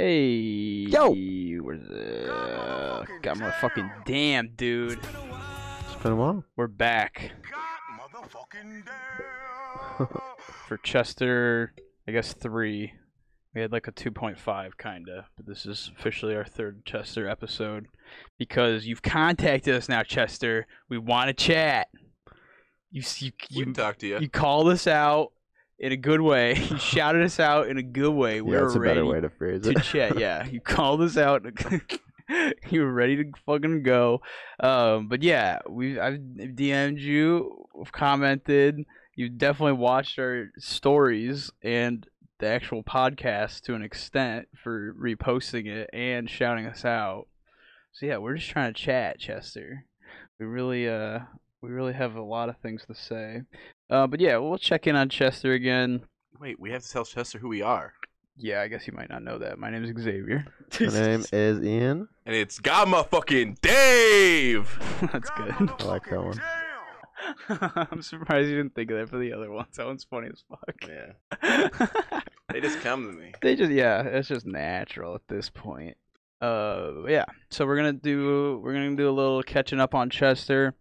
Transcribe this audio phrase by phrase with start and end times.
[0.00, 1.10] Hey, Yo!
[1.60, 2.28] where's it?
[3.20, 4.92] Got my fucking damn dude.
[4.92, 6.44] It's been a while.
[6.54, 7.32] We're back
[10.68, 11.72] for Chester.
[12.06, 12.92] I guess three.
[13.56, 17.86] We had like a 2.5 kinda, but this is officially our third Chester episode
[18.38, 20.68] because you've contacted us now, Chester.
[20.88, 21.88] We want to chat.
[22.92, 24.20] You s- you We can talk to you.
[24.20, 25.32] you called us out
[25.78, 26.54] in a good way.
[26.70, 28.40] You shouted us out in a good way.
[28.40, 29.82] We yeah, were that's a ready better way to phrase to it.
[29.82, 30.18] chat.
[30.18, 31.44] Yeah, you called us out.
[32.68, 34.20] you were ready to fucking go.
[34.60, 38.84] Um, but yeah, we I've DM'd you, commented.
[39.14, 42.06] You definitely watched our stories and
[42.38, 47.26] the actual podcast to an extent for reposting it and shouting us out.
[47.92, 49.84] So yeah, we're just trying to chat, Chester.
[50.38, 51.20] We really uh
[51.60, 53.42] we really have a lot of things to say.
[53.90, 56.02] Uh, but yeah, we'll check in on Chester again.
[56.40, 57.94] Wait, we have to tell Chester who we are.
[58.36, 59.58] Yeah, I guess you might not know that.
[59.58, 60.46] My name is Xavier.
[60.80, 62.08] My name is Ian.
[62.24, 64.78] And it's Gamma fucking Dave!
[65.12, 65.54] That's good.
[65.58, 66.40] I like that one.
[67.92, 69.76] I'm surprised you didn't think of that for the other ones.
[69.76, 70.74] That one's funny as fuck.
[70.86, 71.80] Yeah.
[72.52, 73.32] They just come to me.
[73.42, 75.96] they just yeah, it's just natural at this point.
[76.40, 77.24] Uh, yeah.
[77.50, 80.74] So we're gonna do we're gonna do a little catching up on Chester,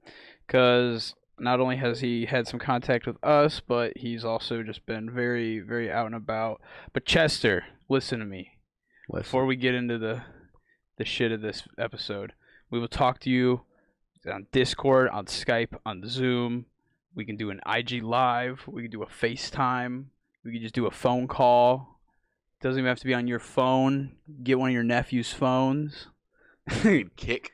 [0.47, 5.11] because not only has he had some contact with us, but he's also just been
[5.11, 6.61] very very out and about.
[6.93, 8.51] But Chester, listen to me.
[9.09, 9.23] Listen.
[9.23, 10.23] before we get into the
[10.97, 12.33] the shit of this episode,
[12.71, 13.61] we will talk to you
[14.31, 16.65] on Discord, on Skype, on Zoom.
[17.15, 18.63] We can do an IG live.
[18.67, 20.05] We can do a FaceTime.
[20.43, 21.99] We can just do a phone call.
[22.61, 24.15] Doesn't even have to be on your phone.
[24.43, 26.07] Get one of your nephew's phones.
[27.15, 27.51] Kick.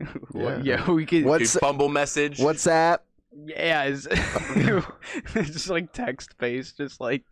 [0.34, 0.60] yeah.
[0.62, 0.90] Yeah.
[0.90, 1.24] we could.
[1.24, 2.38] What's- fumble message.
[2.38, 2.98] WhatsApp.
[3.46, 4.06] Yeah, it's,
[5.34, 6.76] it's just like text based.
[6.76, 7.24] Just like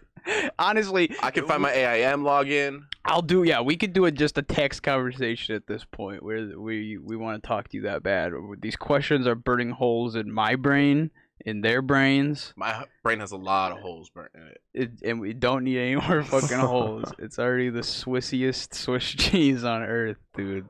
[0.58, 2.80] honestly, I can find my AIM login.
[3.04, 3.44] I'll do.
[3.44, 7.16] Yeah, we could do it just a text conversation at this point, where we we
[7.16, 8.32] want to talk to you that bad.
[8.60, 11.12] These questions are burning holes in my brain,
[11.44, 14.60] in their brains, My brain has a lot of holes burnt in it.
[14.74, 17.12] it, and we don't need any more fucking holes.
[17.18, 20.68] It's already the Swissiest Swiss cheese on earth, dude.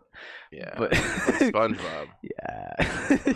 [0.53, 0.75] Yeah.
[0.77, 2.09] But SpongeBob.
[2.23, 3.35] yeah.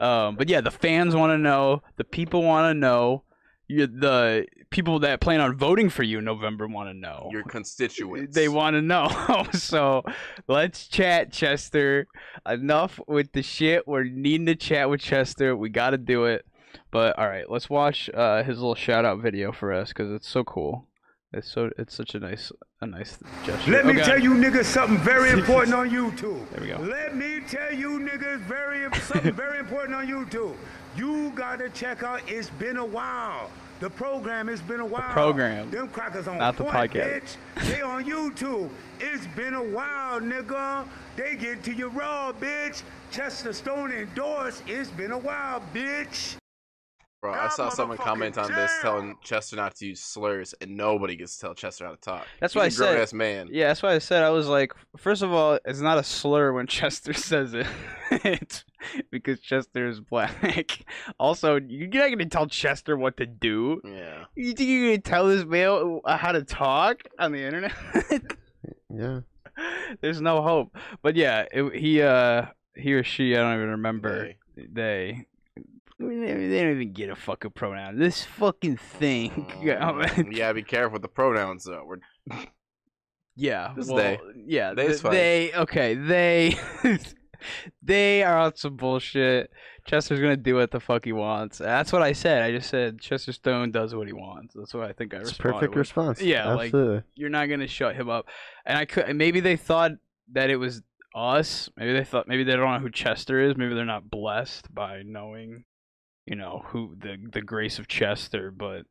[0.28, 1.82] um, but yeah, the fans want to know.
[1.96, 3.24] The people want to know.
[3.66, 7.28] You, the people that plan on voting for you in November want to know.
[7.32, 8.34] Your constituents.
[8.34, 9.08] They want to know.
[9.52, 10.04] so
[10.46, 12.06] let's chat, Chester.
[12.46, 13.88] Enough with the shit.
[13.88, 15.56] We're needing to chat with Chester.
[15.56, 16.44] We got to do it.
[16.90, 20.28] But all right, let's watch uh, his little shout out video for us because it's
[20.28, 20.86] so cool.
[21.34, 23.70] It's so it's such a nice a nice gesture.
[23.72, 26.48] Let me tell you niggas something very important on YouTube.
[26.50, 26.76] There we go.
[26.78, 30.54] Let me tell you niggas very something very important on YouTube.
[30.96, 33.50] You gotta check out It's Been a While.
[33.80, 35.10] The program It's Been a While.
[35.12, 37.36] program, Them crackers on not the point, podcast.
[37.56, 37.68] bitch.
[37.68, 38.70] They on YouTube.
[39.00, 40.86] It's been a while, nigga.
[41.16, 42.82] They get to your raw, bitch.
[43.10, 44.62] Chester Stone endorsed.
[44.68, 46.36] It's been a while, bitch.
[47.24, 51.16] Bro, I saw someone comment on this telling Chester not to use slurs, and nobody
[51.16, 52.26] gets to tell Chester how to talk.
[52.38, 53.48] That's He's why I said- grown-ass man.
[53.50, 56.52] Yeah, that's why I said I was like, first of all, it's not a slur
[56.52, 58.62] when Chester says it,
[59.10, 60.84] because Chester is black.
[61.18, 63.80] Also, you're not gonna tell Chester what to do.
[63.84, 64.24] Yeah.
[64.34, 67.72] You think you're gonna tell this male uh, how to talk on the internet?
[68.94, 69.20] Yeah.
[70.02, 70.76] There's no hope.
[71.02, 72.46] But yeah, it, he uh
[72.76, 74.34] he or she, I don't even remember.
[74.56, 74.66] They.
[74.72, 75.26] They
[75.98, 77.98] don't even get a fucking pronoun.
[77.98, 79.30] This fucking thing.
[79.64, 81.84] Mm, yeah, be careful with the pronouns though.
[81.86, 81.98] We're
[83.36, 84.18] Yeah, This well, they.
[84.46, 86.56] yeah, They's th- they okay, they
[87.82, 89.50] they are on some bullshit.
[89.86, 91.58] Chester's gonna do what the fuck he wants.
[91.58, 92.42] That's what I said.
[92.42, 94.54] I just said Chester Stone does what he wants.
[94.54, 95.78] That's what I think I It's responded perfect with.
[95.78, 96.22] response.
[96.22, 97.02] Yeah, like- Absolutely.
[97.16, 98.26] You're not gonna shut him up.
[98.64, 99.92] And I could maybe they thought
[100.32, 100.82] that it was
[101.14, 101.68] us.
[101.76, 103.56] Maybe they thought maybe they don't know who Chester is.
[103.56, 105.64] Maybe they're not blessed by knowing,
[106.26, 108.50] you know, who the the grace of Chester.
[108.50, 108.82] But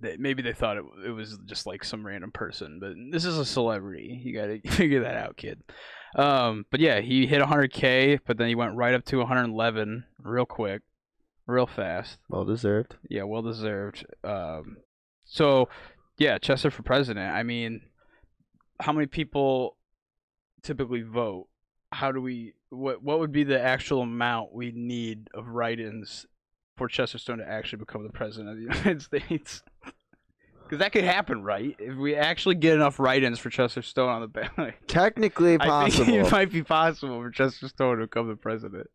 [0.00, 2.78] they, maybe they thought it it was just like some random person.
[2.80, 4.20] But this is a celebrity.
[4.22, 5.62] You gotta figure that out, kid.
[6.16, 10.46] Um, but yeah, he hit 100k, but then he went right up to 111 real
[10.46, 10.82] quick,
[11.46, 12.18] real fast.
[12.30, 12.96] Well deserved.
[13.10, 14.06] Yeah, well deserved.
[14.24, 14.78] Um,
[15.24, 15.68] so
[16.18, 17.32] yeah, Chester for president.
[17.32, 17.82] I mean,
[18.80, 19.76] how many people
[20.62, 21.48] typically vote?
[21.92, 22.54] How do we?
[22.70, 26.26] What what would be the actual amount we need of write-ins
[26.76, 29.62] for Chester Stone to actually become the president of the United States?
[30.62, 31.74] Because that could happen, right?
[31.78, 36.04] If we actually get enough write-ins for Chester Stone on the ballot, Technically I possible.
[36.04, 38.86] think it might be possible for Chester Stone to become the president.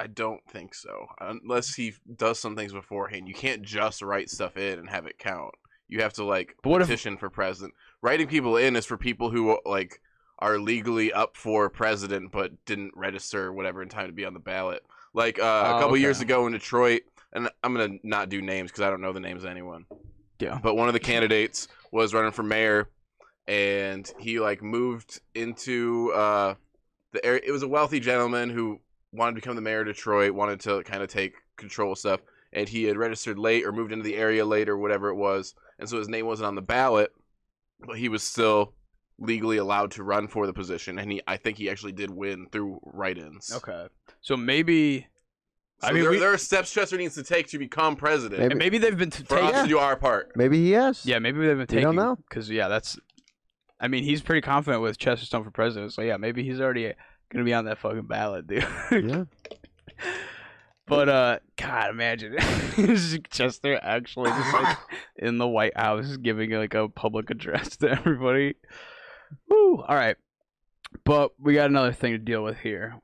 [0.00, 1.06] I don't think so.
[1.20, 3.28] Unless he does some things beforehand.
[3.28, 5.54] You can't just write stuff in and have it count.
[5.86, 7.74] you have to like But what if- petition for president.
[8.02, 10.00] Writing people in is for people who like
[10.42, 14.34] are legally up for president but didn't register or whatever in time to be on
[14.34, 14.84] the ballot.
[15.14, 17.02] Like uh, a Oh, couple years ago in Detroit,
[17.32, 19.86] and I'm gonna not do names because I don't know the names of anyone.
[20.38, 20.58] Yeah.
[20.62, 22.88] But one of the candidates was running for mayor,
[23.46, 26.54] and he like moved into uh,
[27.12, 27.42] the area.
[27.46, 28.80] It was a wealthy gentleman who
[29.12, 32.20] wanted to become the mayor of Detroit, wanted to kind of take control of stuff,
[32.52, 35.54] and he had registered late or moved into the area late or whatever it was,
[35.78, 37.12] and so his name wasn't on the ballot,
[37.86, 38.72] but he was still
[39.24, 42.46] legally allowed to run for the position, and he I think he actually did win
[42.52, 43.52] through write-ins.
[43.52, 43.86] Okay.
[44.20, 45.06] So maybe
[45.80, 48.40] So I mean, there, we- there are steps Chester needs to take to become president
[48.40, 50.32] Maybe- and maybe they've been t- for us taking to do our part.
[50.36, 51.04] Maybe he has.
[51.06, 51.78] Yeah, maybe they've been taking.
[51.80, 52.16] You don't know.
[52.28, 52.98] because yeah, that's.
[53.80, 56.92] I mean, he's pretty confident with Chester Stone for president, so yeah, maybe he's already
[57.32, 58.64] gonna be on that fucking ballot, dude.
[58.92, 59.24] Yeah.
[60.86, 62.36] but uh, God, imagine
[63.30, 64.76] Chester actually just like
[65.16, 68.54] in the White House giving like a public address to everybody.
[69.48, 69.82] Woo!
[69.86, 70.16] All right,
[71.04, 72.96] but we got another thing to deal with here.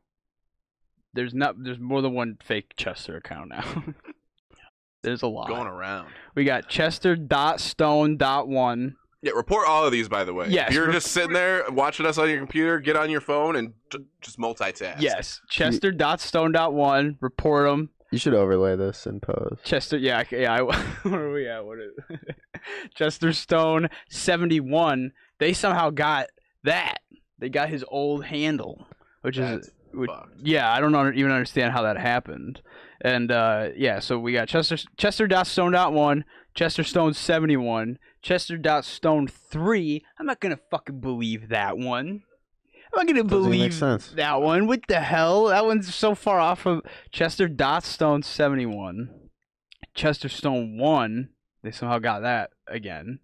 [1.14, 1.54] There's not.
[1.62, 3.84] There's more than one fake Chester account now.
[5.02, 5.48] There's a lot.
[5.48, 6.08] Going around.
[6.34, 8.96] We got Chester dot Stone dot one.
[9.22, 10.46] Yeah, report all of these, by the way.
[10.48, 13.20] Yes, If you're rep- just sitting there watching us on your computer, get on your
[13.20, 15.00] phone and j- just multitask.
[15.00, 17.16] Yes, Chester dot Stone dot one.
[17.20, 17.90] Report them.
[18.12, 19.64] You should overlay this in post.
[19.64, 20.52] Chester, yeah, I- yeah.
[20.54, 20.60] I,
[21.08, 21.64] where are we at?
[21.64, 22.19] What is
[22.94, 25.12] Chester Stone seventy one?
[25.38, 26.29] They somehow got
[26.64, 26.99] that.
[27.38, 28.87] They got his old handle,
[29.23, 30.11] which That's is which,
[30.43, 30.73] yeah.
[30.73, 32.61] I don't know, even understand how that happened.
[33.00, 36.25] And uh, yeah, so we got Chester Chester dot Stone dot one,
[36.55, 40.05] Chester Stone seventy one, Chester dot Stone three.
[40.19, 42.23] I'm not gonna fucking believe that one.
[42.93, 43.79] I'm not gonna believe
[44.17, 44.67] that one.
[44.67, 45.44] What the hell?
[45.46, 46.82] That one's so far off from
[47.12, 49.11] Chester dot Stone seventy one.
[49.94, 51.29] Chester Stone one.
[51.62, 53.20] They somehow got that again.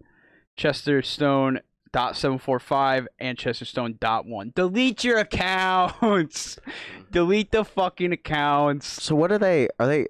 [0.55, 1.59] Chester Stone
[1.95, 4.51] dot seven four five and Chesterstone dot one.
[4.53, 6.59] Delete your accounts.
[7.11, 9.01] Delete the fucking accounts.
[9.01, 9.69] So what are they?
[9.79, 10.07] Are they?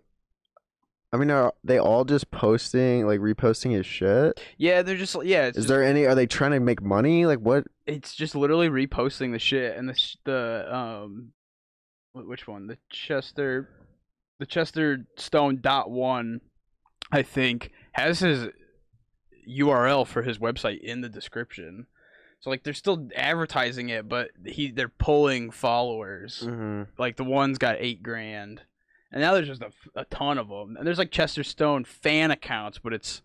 [1.13, 4.41] I mean, are they all just posting, like reposting his shit?
[4.57, 5.45] Yeah, they're just yeah.
[5.45, 6.07] It's Is just, there any?
[6.07, 7.27] Are they trying to make money?
[7.27, 7.65] Like what?
[7.85, 11.33] It's just literally reposting the shit and the the um,
[12.13, 12.65] which one?
[12.65, 13.69] The Chester,
[14.39, 16.41] the Chester Stone dot one,
[17.11, 18.47] I think has his
[19.47, 21.87] URL for his website in the description.
[22.41, 26.43] So like they're still advertising it, but he they're pulling followers.
[26.45, 26.83] Mm-hmm.
[26.97, 28.61] Like the one's got eight grand,
[29.11, 30.75] and now there's just a, a ton of them.
[30.77, 33.21] And there's like Chester Stone fan accounts, but it's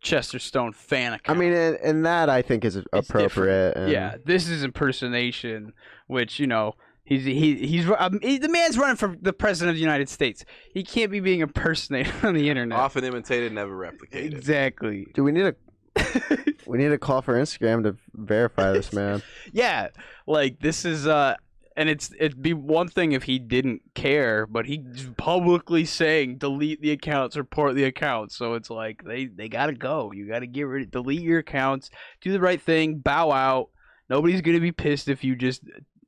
[0.00, 1.36] Chester Stone fan accounts.
[1.36, 3.76] I mean, and, and that I think is appropriate.
[3.76, 5.74] and- yeah, this is impersonation,
[6.06, 6.74] which you know
[7.04, 10.44] he's he he's um, he, the man's running for the president of the United States.
[10.72, 12.78] He can't be being impersonated on the internet.
[12.78, 14.32] Often imitated, never replicated.
[14.32, 15.08] Exactly.
[15.14, 15.54] Do we need a?
[16.66, 19.22] we need a call for Instagram to verify this man.
[19.52, 19.88] yeah,
[20.26, 21.36] like this is uh,
[21.76, 26.80] and it's it'd be one thing if he didn't care, but he's publicly saying delete
[26.80, 28.36] the accounts, report the accounts.
[28.36, 30.12] So it's like they they gotta go.
[30.12, 31.90] You gotta get rid, of delete your accounts,
[32.20, 33.68] do the right thing, bow out.
[34.08, 35.62] Nobody's gonna be pissed if you just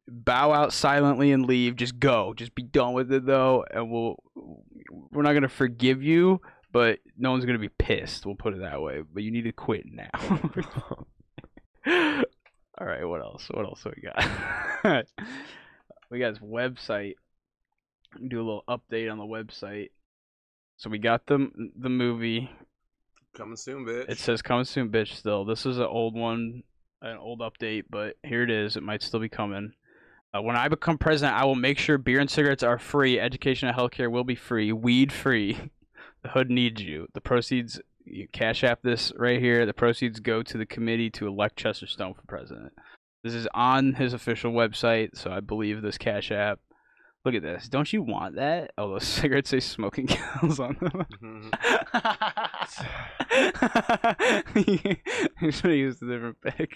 [0.08, 1.76] bow out silently and leave.
[1.76, 2.34] Just go.
[2.34, 4.16] Just be done with it though, and we'll
[5.10, 6.40] we're not gonna forgive you,
[6.72, 8.26] but no one's gonna be pissed.
[8.26, 9.02] We'll put it that way.
[9.02, 10.10] But you need to quit now.
[12.76, 13.46] All right, what else?
[13.50, 14.16] What else we got?
[16.10, 17.14] we got his website.
[18.28, 19.90] Do a little update on the website.
[20.76, 22.50] So we got the the movie.
[23.36, 24.08] Coming soon, bitch.
[24.08, 25.14] It says coming soon, bitch.
[25.14, 26.62] Still, this is an old one,
[27.02, 28.76] an old update, but here it is.
[28.76, 29.72] It might still be coming.
[30.34, 33.20] Uh, when I become president, I will make sure beer and cigarettes are free.
[33.20, 34.72] Education and healthcare will be free.
[34.72, 35.70] Weed free.
[36.22, 37.06] The hood needs you.
[37.12, 39.66] The proceeds, you cash app this right here.
[39.66, 42.72] The proceeds go to the committee to elect Chester Stone for president.
[43.22, 46.60] This is on his official website, so I believe this cash app.
[47.26, 47.68] Look at this.
[47.68, 48.70] Don't you want that?
[48.78, 51.04] Oh, those cigarettes say smoking kills on them.
[51.22, 51.50] Mhm.
[55.42, 56.74] I should have used a different pick.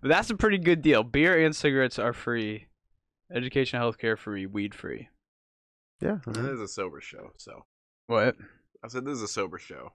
[0.00, 1.02] But that's a pretty good deal.
[1.02, 2.66] Beer and cigarettes are free.
[3.34, 5.08] Education, healthcare free, weed free.
[6.00, 6.18] Yeah.
[6.26, 7.64] This is a sober show, so
[8.06, 8.36] What?
[8.84, 9.92] I said this is a sober show,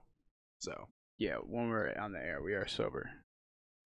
[0.58, 3.08] so Yeah, when we're on the air, we are sober.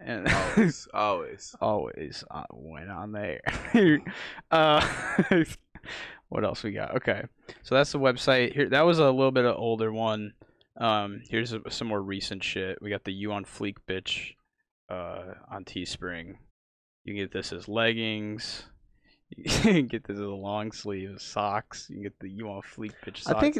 [0.00, 1.54] And always, always.
[1.60, 3.38] always uh, when on the
[3.74, 4.00] air.
[4.50, 4.86] uh,
[6.28, 6.96] what else we got?
[6.96, 7.22] Okay,
[7.62, 8.54] so that's the website.
[8.54, 10.32] Here, that was a little bit of older one.
[10.78, 12.78] Um, here's a, some more recent shit.
[12.82, 14.34] We got the You on Fleek bitch
[14.88, 16.34] uh, on Teespring.
[17.04, 18.64] You can get this as leggings.
[19.36, 21.88] You can get this as a long sleeve socks.
[21.90, 23.36] You can get the You want Fleek bitch socks.
[23.36, 23.58] I think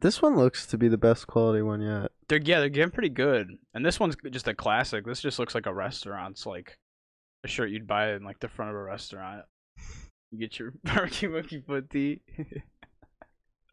[0.00, 2.12] This one looks to be the best quality one yet.
[2.28, 3.48] They're yeah, they're getting pretty good.
[3.74, 5.04] And this one's just a classic.
[5.04, 6.78] This just looks like a restaurant's like
[7.42, 9.44] a shirt you'd buy in like the front of a restaurant.
[10.30, 12.20] You get your barbecue monkey foot tea.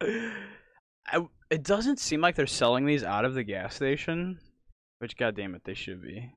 [0.02, 4.40] I, it doesn't seem like they're selling these out of the gas station,
[4.98, 6.32] which goddamn it, they should be.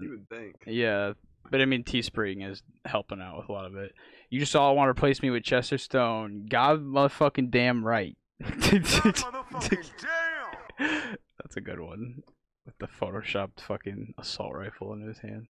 [0.00, 0.56] You would think.
[0.66, 1.12] Yeah,
[1.50, 3.92] but I mean, Teespring is helping out with a lot of it.
[4.30, 6.46] You just all want to replace me with Chester Stone.
[6.48, 8.16] God motherfucking damn right.
[8.42, 9.90] Motherfucking
[10.78, 11.18] damn!
[11.40, 12.22] That's a good one.
[12.66, 15.48] With the photoshopped fucking assault rifle in his hand.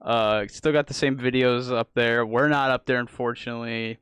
[0.03, 2.27] uh, still got the same videos up there.
[2.27, 3.99] We're not up there, unfortunately.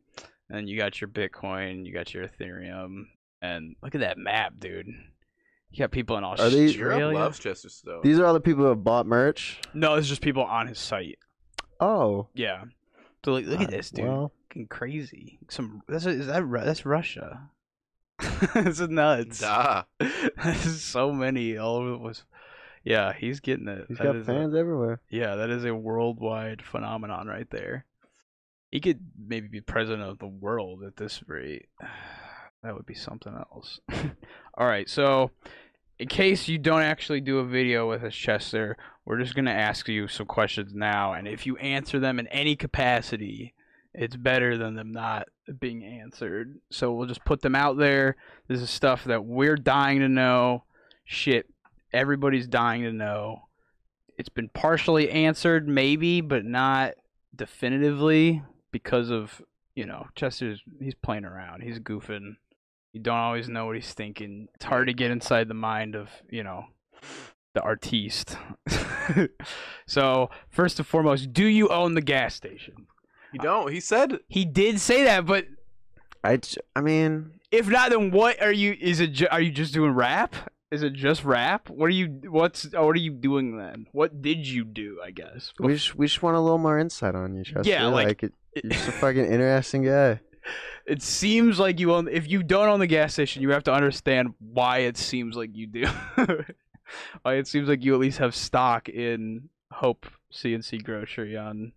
[0.48, 3.04] And you got your Bitcoin, you got your Ethereum,
[3.40, 4.88] and look at that map, dude.
[5.72, 6.38] You got people in these-
[6.76, 6.98] Europe Australia.
[6.98, 8.00] Europe loves Chester Stone.
[8.02, 9.60] These are all the people who have bought merch.
[9.72, 11.18] No, it's just people on his site.
[11.80, 12.64] Oh, Yeah.
[13.24, 14.06] So like, look at uh, this, dude.
[14.06, 15.38] Well, Fucking crazy.
[15.48, 17.50] Some that's is that Ru- that's Russia.
[18.54, 19.40] this is nuts.
[19.40, 19.84] Duh.
[19.98, 22.24] There's so many all over the place.
[22.82, 23.84] Yeah, he's getting it.
[23.88, 25.02] he's That got is a- fans everywhere.
[25.10, 27.84] yeah, that is a worldwide phenomenon right there.
[28.70, 31.66] He could maybe be president of the world at this rate.
[32.62, 33.80] That would be something else.
[34.54, 35.30] All right, so
[35.98, 39.88] in case you don't actually do a video with us, Chester, we're just gonna ask
[39.88, 43.54] you some questions now, and if you answer them in any capacity,
[43.94, 46.58] it's better than them not being answered.
[46.70, 48.16] So we'll just put them out there.
[48.46, 50.64] This is stuff that we're dying to know.
[51.04, 51.46] Shit,
[51.92, 53.42] everybody's dying to know.
[54.16, 56.94] It's been partially answered, maybe, but not
[57.34, 59.42] definitively because of
[59.74, 60.62] you know Chester's.
[60.78, 61.62] He's playing around.
[61.62, 62.36] He's goofing.
[62.92, 64.48] You don't always know what he's thinking.
[64.54, 66.66] It's hard to get inside the mind of you know
[67.54, 68.36] the artiste.
[69.86, 72.86] so first and foremost, do you own the gas station?
[73.32, 73.72] You don't.
[73.72, 75.46] He said He did say that, but
[76.24, 76.40] I,
[76.74, 78.76] I mean, if not, then what are you?
[78.80, 79.12] Is it?
[79.12, 80.34] Ju- are you just doing rap?
[80.70, 81.68] Is it just rap?
[81.70, 82.20] What are you?
[82.28, 82.68] What's?
[82.74, 83.86] oh, What are you doing then?
[83.92, 85.00] What did you do?
[85.04, 85.52] I guess.
[85.58, 87.68] we just we just want a little more insight on you, Chester.
[87.70, 88.32] Yeah, like- it,
[88.62, 90.20] you're just a fucking interesting guy.
[90.86, 92.08] it seems like you own.
[92.08, 95.50] If you don't own the gas station, you have to understand why it seems like
[95.54, 95.86] you do.
[97.22, 101.72] why it seems like you at least have stock in Hope CNC Grocery on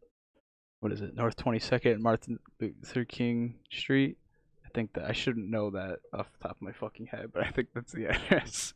[0.79, 4.17] what is it, North Twenty Second, Martin Luther King Street.
[4.65, 7.43] I think that I shouldn't know that off the top of my fucking head, but
[7.43, 8.73] I think that's the address.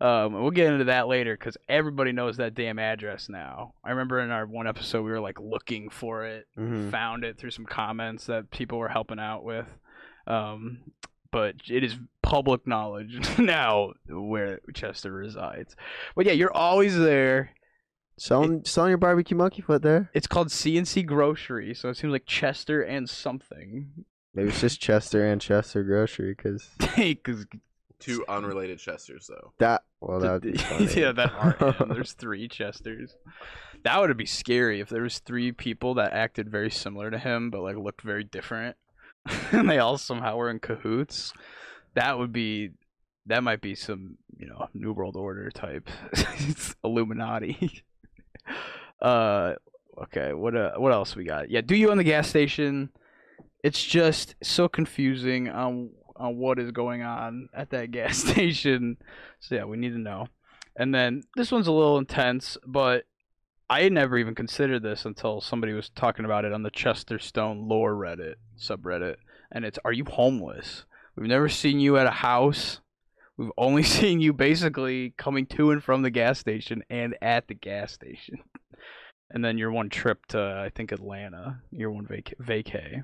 [0.00, 3.74] Um, we'll get into that later because everybody knows that damn address now.
[3.84, 6.90] I remember in our one episode we were like looking for it, Mhm.
[6.90, 9.66] found it through some comments that people were helping out with.
[10.26, 10.78] Um,
[11.30, 15.76] but it is public knowledge now where Chester resides.
[16.14, 17.50] But yeah, you're always there.
[18.18, 20.10] Selling selling your barbecue monkey foot there.
[20.14, 23.90] It's called CNC Grocery, so it seems like Chester and something.
[24.34, 27.46] Maybe it's just Chester and Chester Grocery, because Because
[27.98, 29.52] two unrelated Chesters though.
[29.58, 30.92] that well that would be funny.
[30.94, 31.86] yeah, that are.
[31.88, 33.14] There's three Chesters.
[33.84, 37.50] That would be scary if there was three people that acted very similar to him,
[37.50, 38.76] but like looked very different,
[39.52, 41.32] and they all somehow were in cahoots.
[41.94, 42.70] That would be.
[43.28, 45.88] That might be some, you know, New World Order type
[46.84, 47.82] Illuminati.
[49.02, 49.54] uh,
[50.04, 50.32] okay.
[50.32, 51.50] What uh, what else we got?
[51.50, 51.60] Yeah.
[51.60, 52.90] Do you own the gas station?
[53.64, 58.96] It's just so confusing on on what is going on at that gas station.
[59.40, 60.28] So yeah, we need to know.
[60.76, 63.04] And then this one's a little intense, but
[63.68, 67.68] I never even considered this until somebody was talking about it on the Chester Stone
[67.68, 69.16] lore Reddit subreddit.
[69.50, 70.84] And it's are you homeless?
[71.16, 72.80] We've never seen you at a house.
[73.36, 77.54] We've only seen you basically coming to and from the gas station and at the
[77.54, 78.38] gas station.
[79.28, 83.02] And then your one trip to I think Atlanta, your one vac- vacay.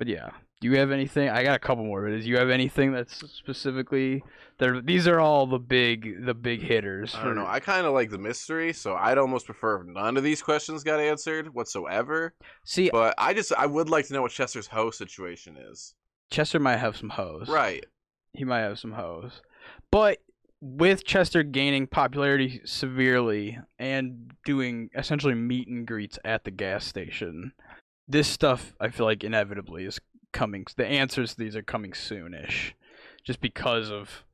[0.00, 0.30] But yeah,
[0.62, 1.28] do you have anything?
[1.28, 2.08] I got a couple more.
[2.08, 4.24] But do you have anything that's specifically?
[4.56, 7.14] There, these are all the big, the big hitters.
[7.14, 7.44] I don't know.
[7.46, 10.82] I kind of like the mystery, so I'd almost prefer if none of these questions
[10.84, 12.32] got answered whatsoever.
[12.64, 15.94] See, But I just I would like to know what Chester's hoe situation is.
[16.30, 17.46] Chester might have some hoes.
[17.46, 17.84] Right.
[18.32, 19.42] He might have some hoes.
[19.90, 20.20] But
[20.62, 27.52] with Chester gaining popularity severely and doing essentially meet and greets at the gas station,
[28.10, 30.00] this stuff I feel like inevitably is
[30.32, 30.66] coming.
[30.76, 32.72] The answers to these are coming soonish,
[33.24, 34.24] just because of.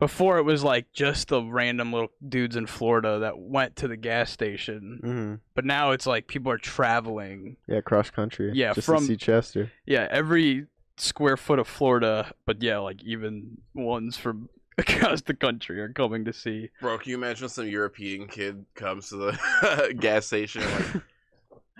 [0.00, 3.96] Before it was like just the random little dudes in Florida that went to the
[3.96, 7.56] gas station, hmm but now it's like people are traveling.
[7.68, 8.50] Yeah, cross country.
[8.54, 9.70] Yeah, just from- to see Chester.
[9.86, 10.66] Yeah, every
[10.96, 16.24] square foot of Florida, but yeah, like even ones from across the country are coming
[16.24, 16.70] to see.
[16.80, 21.02] Bro, can you imagine some European kid comes to the gas station and like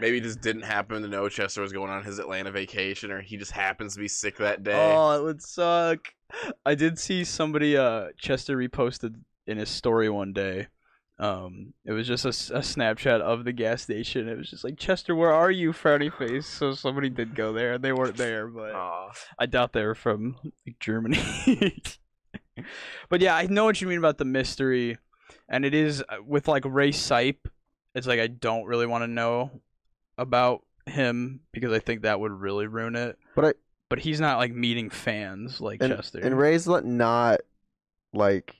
[0.04, 3.38] maybe just didn't happen to know Chester was going on his Atlanta vacation, or he
[3.38, 4.94] just happens to be sick that day.
[4.94, 6.08] Oh, it would suck.
[6.66, 9.14] I did see somebody uh Chester reposted
[9.46, 10.68] in his story one day.
[11.18, 14.28] Um, it was just a Snapchat of the gas station.
[14.28, 16.46] It was just like Chester, where are you, frowny face?
[16.46, 17.74] So somebody did go there.
[17.74, 19.12] and They weren't there, but Aw.
[19.38, 21.18] I doubt they were from like, Germany.
[23.08, 24.98] but yeah, I know what you mean about the mystery,
[25.48, 27.46] and it is uh, with like Ray Sipe.
[27.94, 29.62] It's like I don't really want to know
[30.18, 33.18] about him because I think that would really ruin it.
[33.34, 33.52] But I
[33.88, 36.20] But he's not like meeting fans like and, Chester.
[36.20, 37.40] and Ray's not
[38.12, 38.56] like.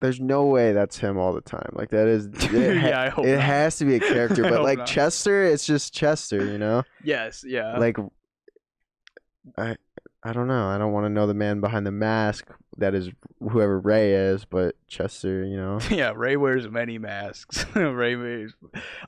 [0.00, 1.70] There's no way that's him all the time.
[1.74, 2.26] Like that is.
[2.52, 3.40] It, ha- yeah, I hope it not.
[3.44, 4.86] has to be a character, but like not.
[4.88, 6.82] Chester, it's just Chester, you know.
[7.04, 7.78] Yes, yeah.
[7.78, 7.96] like
[9.56, 9.76] I
[10.24, 10.68] I don't know.
[10.68, 12.46] I don't want to know the man behind the mask
[12.78, 13.10] that is
[13.40, 15.80] whoever Ray is, but Chester, you know.
[15.90, 17.64] yeah, Ray wears many masks.
[17.74, 18.52] Ray wears.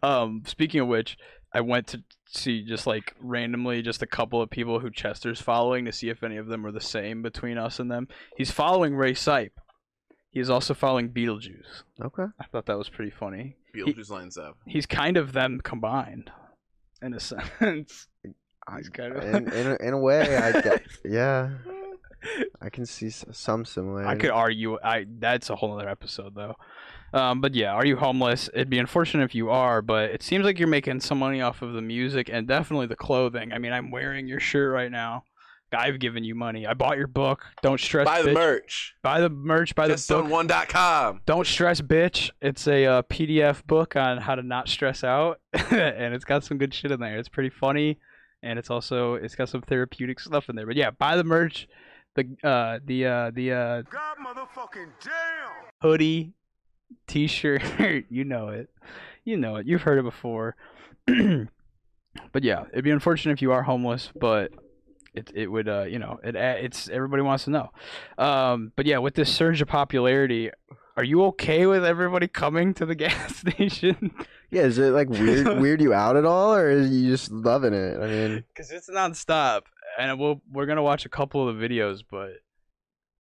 [0.02, 1.16] Um, speaking of which,
[1.52, 5.84] I went to see just like randomly just a couple of people who Chester's following
[5.84, 8.08] to see if any of them are the same between us and them.
[8.36, 9.52] He's following Ray Sipe.
[10.30, 11.84] He is also following Beetlejuice.
[12.02, 12.24] Okay.
[12.40, 13.56] I thought that was pretty funny.
[13.72, 14.56] Beetlejuice lines up.
[14.66, 16.32] He's kind of them combined,
[17.00, 17.20] in a
[17.60, 18.08] sense.
[18.66, 19.22] I, He's kind of.
[19.24, 21.50] in, in, a, in a way, I get, yeah,
[22.60, 24.10] I can see some similarities.
[24.10, 24.78] I could argue.
[24.82, 26.54] I that's a whole other episode though.
[27.12, 28.50] Um, but yeah, are you homeless?
[28.54, 31.62] It'd be unfortunate if you are, but it seems like you're making some money off
[31.62, 33.52] of the music and definitely the clothing.
[33.52, 35.22] I mean, I'm wearing your shirt right now.
[35.72, 36.66] I've given you money.
[36.66, 37.44] I bought your book.
[37.62, 38.04] Don't stress.
[38.04, 38.34] Buy the bitch.
[38.34, 38.94] merch.
[39.02, 39.74] Buy the merch.
[39.74, 40.26] Buy the book.
[40.26, 41.20] JustOn1.com.
[41.26, 42.30] Don't stress, bitch.
[42.40, 46.58] It's a uh, PDF book on how to not stress out, and it's got some
[46.58, 47.18] good shit in there.
[47.18, 47.98] It's pretty funny,
[48.44, 50.66] and it's also it's got some therapeutic stuff in there.
[50.66, 51.66] But yeah, buy the merch.
[52.14, 55.50] The uh the uh the uh God motherfucking damn!
[55.80, 56.32] hoodie,
[57.08, 57.62] t-shirt,
[58.08, 58.70] you know it.
[59.24, 59.66] You know it.
[59.66, 60.54] You've heard it before.
[61.06, 64.52] but yeah, it'd be unfortunate if you are homeless, but
[65.14, 67.70] it it would uh you know it it's everybody wants to know.
[68.18, 70.50] Um, but yeah, with this surge of popularity,
[70.96, 74.14] are you okay with everybody coming to the gas station?
[74.50, 77.74] Yeah, is it like weird weird you out at all, or are you just loving
[77.74, 77.98] it?
[78.00, 79.62] I mean, Because it's nonstop,
[79.98, 82.34] and we'll we're gonna watch a couple of the videos, but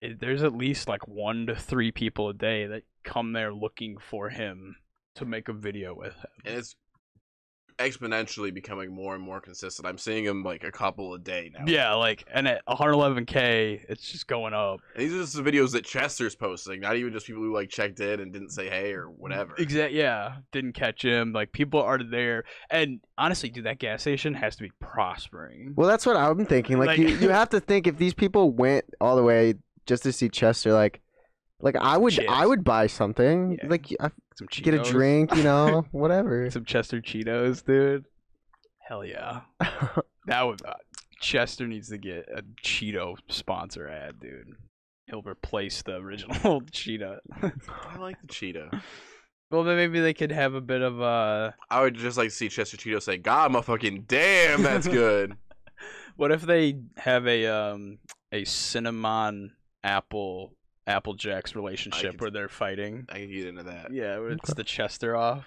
[0.00, 3.98] it, there's at least like one to three people a day that come there looking
[3.98, 4.76] for him
[5.16, 6.30] to make a video with him.
[6.44, 6.74] And it's
[7.80, 9.88] exponentially becoming more and more consistent.
[9.88, 11.64] I'm seeing him like a couple a day now.
[11.66, 14.80] Yeah, like and at 111k, it's just going up.
[14.94, 17.70] And these are just the videos that Chester's posting, not even just people who like
[17.70, 19.54] checked in and didn't say hey or whatever.
[19.56, 19.92] Exact.
[19.92, 21.32] Yeah, didn't catch him.
[21.32, 25.72] Like people are there, and honestly, dude, that gas station has to be prospering.
[25.76, 26.78] well, that's what I'm thinking.
[26.78, 29.54] Like, Like- you, you have to think if these people went all the way
[29.86, 31.00] just to see Chester, like,
[31.60, 32.26] like I would Chips.
[32.30, 33.68] I would buy something, Yeah.
[33.68, 36.50] like I Some Cheetos, get a drink, you know, whatever.
[36.50, 38.04] some Chester Cheetos, dude.
[38.86, 39.42] Hell yeah,
[40.26, 40.64] that would.
[40.64, 40.74] Uh,
[41.20, 44.48] Chester needs to get a Cheeto sponsor ad, dude.
[45.06, 47.20] He'll replace the original Cheetah.
[47.42, 48.82] I like the Cheetah.
[49.50, 51.54] well, then maybe they could have a bit of a.
[51.70, 55.36] I would just like to see Chester Cheeto say, God, motherfucking damn, that's good.
[56.16, 57.98] What if they have a um
[58.32, 60.52] a cinnamon apple
[60.86, 63.06] apple jacks relationship could- where they're fighting?
[63.08, 63.92] I can get into that.
[63.92, 64.56] Yeah, where it's Okay.
[64.56, 65.44] the Chester off.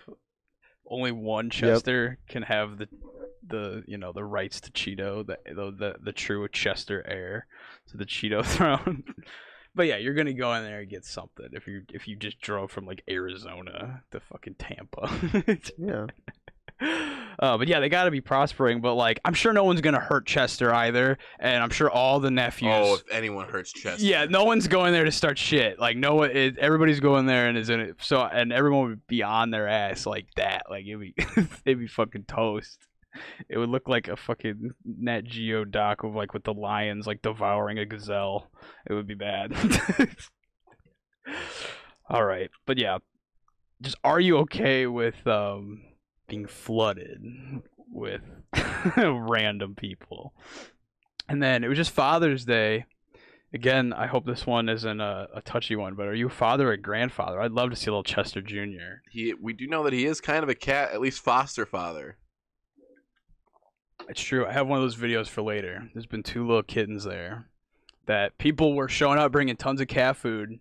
[0.86, 2.88] Only one Chester can have the
[3.46, 7.48] the you know the rights to Cheeto, the the the, the true Chester heir
[7.88, 9.04] to the Cheeto throne.
[9.76, 12.40] but yeah, you're gonna go in there and get something if you if you just
[12.42, 15.10] drove from like Arizona to fucking Tampa.
[15.78, 16.08] yeah.
[17.40, 18.80] Uh, but yeah, they got to be prospering.
[18.82, 22.32] But like, I'm sure no one's gonna hurt Chester either, and I'm sure all the
[22.32, 22.72] nephews.
[22.74, 24.06] Oh, if anyone hurts Chester.
[24.06, 25.80] yeah, no one's going there to start shit.
[25.80, 27.96] Like no one, it, everybody's going there and is in it.
[28.02, 30.64] So and everyone would be on their ass like that.
[30.70, 31.14] Like it'd be,
[31.66, 32.88] it'd be fucking toast.
[33.48, 37.22] It would look like a fucking Nat Geo doc of like with the lions like
[37.22, 38.50] devouring a gazelle.
[38.90, 39.54] It would be bad.
[42.10, 42.98] All right, but yeah,
[43.82, 45.82] just are you okay with um
[46.48, 47.24] flooded
[47.92, 48.22] with
[48.98, 50.34] random people?
[51.30, 52.86] And then it was just Father's Day.
[53.54, 56.72] Again, I hope this one isn't a, a touchy one, but are you a father
[56.72, 57.40] or grandfather?
[57.40, 59.02] I'd love to see a little Chester Jr.
[59.12, 62.18] He, we do know that he is kind of a cat, at least foster father.
[64.10, 64.46] It's true.
[64.46, 65.88] I have one of those videos for later.
[65.94, 67.48] There's been two little kittens there
[68.06, 70.60] that people were showing up bringing tons of cat food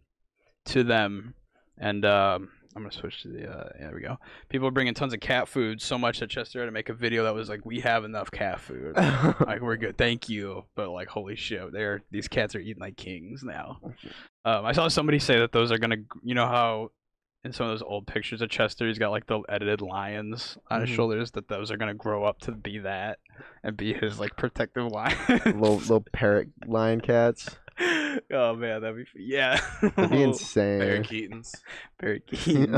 [0.67, 1.35] to them.
[1.79, 3.51] And um, I'm going to switch to the.
[3.51, 4.19] Uh, there we go.
[4.49, 6.95] People were bringing tons of cat food so much that Chester had to make a
[6.95, 8.97] video that was like, we have enough cat food.
[9.41, 10.65] like we're good, thank you.
[10.75, 13.79] But like, holy shit, they're these cats are eating like kings now.
[14.45, 16.91] Um, I saw somebody say that those are gonna, you know how
[17.45, 20.81] in some of those old pictures of Chester, he's got like the edited lions on
[20.81, 20.95] his Mhm.
[20.95, 21.31] shoulders.
[21.33, 23.19] That those are gonna grow up to be that
[23.65, 25.17] and be his like protective lion.
[25.45, 27.59] little little parrot lion cats.
[28.33, 29.61] Oh man, that'd be f- yeah.
[29.81, 31.03] That'd be Barry insane.
[31.05, 31.55] Keaton's.
[32.01, 32.73] Very keen.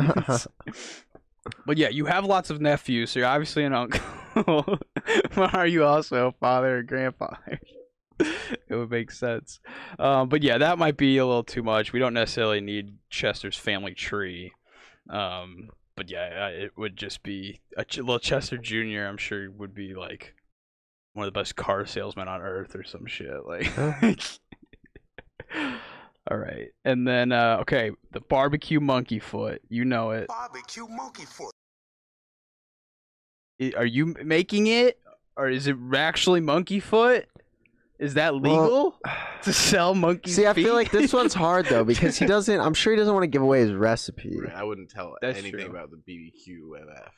[1.66, 4.01] but yeah, you have lots of nephews, so you're obviously an uncle.
[5.35, 7.61] but are you also a father or grandfather?
[8.20, 9.61] it would make sense.
[9.99, 11.92] Um, but yeah, that might be a little too much.
[11.92, 14.53] We don't necessarily need Chester's family tree.
[15.11, 19.05] Um, but yeah, uh, it would just be a ch- little Chester Jr.
[19.07, 20.35] I'm sure would be like
[21.12, 23.44] one of the best car salesmen on earth or some shit.
[23.47, 23.66] Like,
[26.31, 29.62] all right, and then uh, okay, the barbecue monkey foot.
[29.69, 30.29] You know it.
[30.29, 31.53] Barbecue monkey foot.
[33.77, 34.99] Are you making it,
[35.37, 37.29] or is it actually monkey foot?
[37.99, 38.99] Is that legal
[39.43, 40.31] to sell monkey?
[40.31, 42.61] See, I feel like this one's hard though because he doesn't.
[42.61, 44.38] I'm sure he doesn't want to give away his recipe.
[44.40, 45.71] Right, I wouldn't tell That's anything true.
[45.71, 47.11] about the BBQ MF.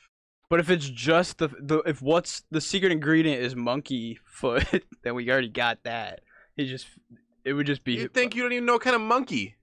[0.49, 4.65] But if it's just the the if what's the secret ingredient is monkey foot,
[5.03, 6.21] then we already got that.
[6.55, 6.87] He just
[7.47, 7.93] it would just be.
[7.93, 9.55] You think you don't even know what kind of monkey?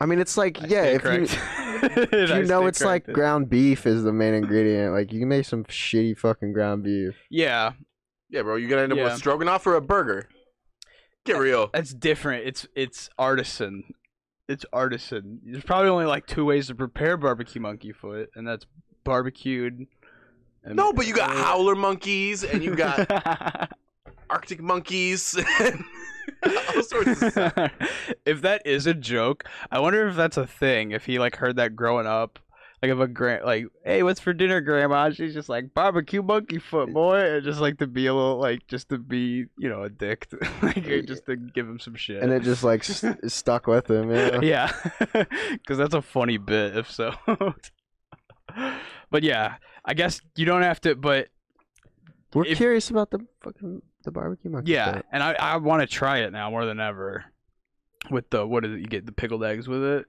[0.00, 1.38] I mean, it's like I yeah, stand if you
[1.82, 4.92] if you know stand it's like ground beef is the main ingredient.
[4.94, 7.14] Like you can make some shitty fucking ground beef.
[7.30, 7.72] Yeah,
[8.30, 9.04] Yeah, bro, you're gonna end up Yeah.
[9.04, 10.28] with stroganoff or a burger.
[11.24, 11.68] Get real.
[11.72, 12.46] that's different.
[12.46, 13.84] It's it's artisan.
[14.48, 15.40] It's artisan.
[15.44, 18.66] There's probably only like two ways to prepare barbecue monkey foot, and that's
[19.04, 19.86] barbecued.
[20.64, 23.06] and- No, but you got howler monkeys and you got
[24.30, 25.84] Arctic monkeys and
[26.76, 27.72] all sorts of stuff.
[28.24, 30.92] if that is a joke, I wonder if that's a thing.
[30.92, 32.38] If he like heard that growing up,
[32.82, 35.10] like if a grand like, hey, what's for dinner, Grandma?
[35.10, 38.66] She's just like barbecue monkey foot, boy, and just like to be a little like
[38.68, 42.22] just to be you know a dick, to, like just to give him some shit.
[42.22, 44.10] And it just like st- stuck with him.
[44.10, 44.40] Yeah.
[44.40, 44.72] yeah,
[45.52, 46.76] because that's a funny bit.
[46.76, 47.12] If so,
[49.10, 50.94] but yeah, I guess you don't have to.
[50.94, 51.28] But
[52.32, 54.72] We're If- curious about the fucking the barbecue monkey.
[54.72, 55.06] Yeah, foot.
[55.12, 57.24] and I I want to try it now more than ever.
[58.10, 58.80] With the what is it?
[58.80, 60.06] You get the pickled eggs with it.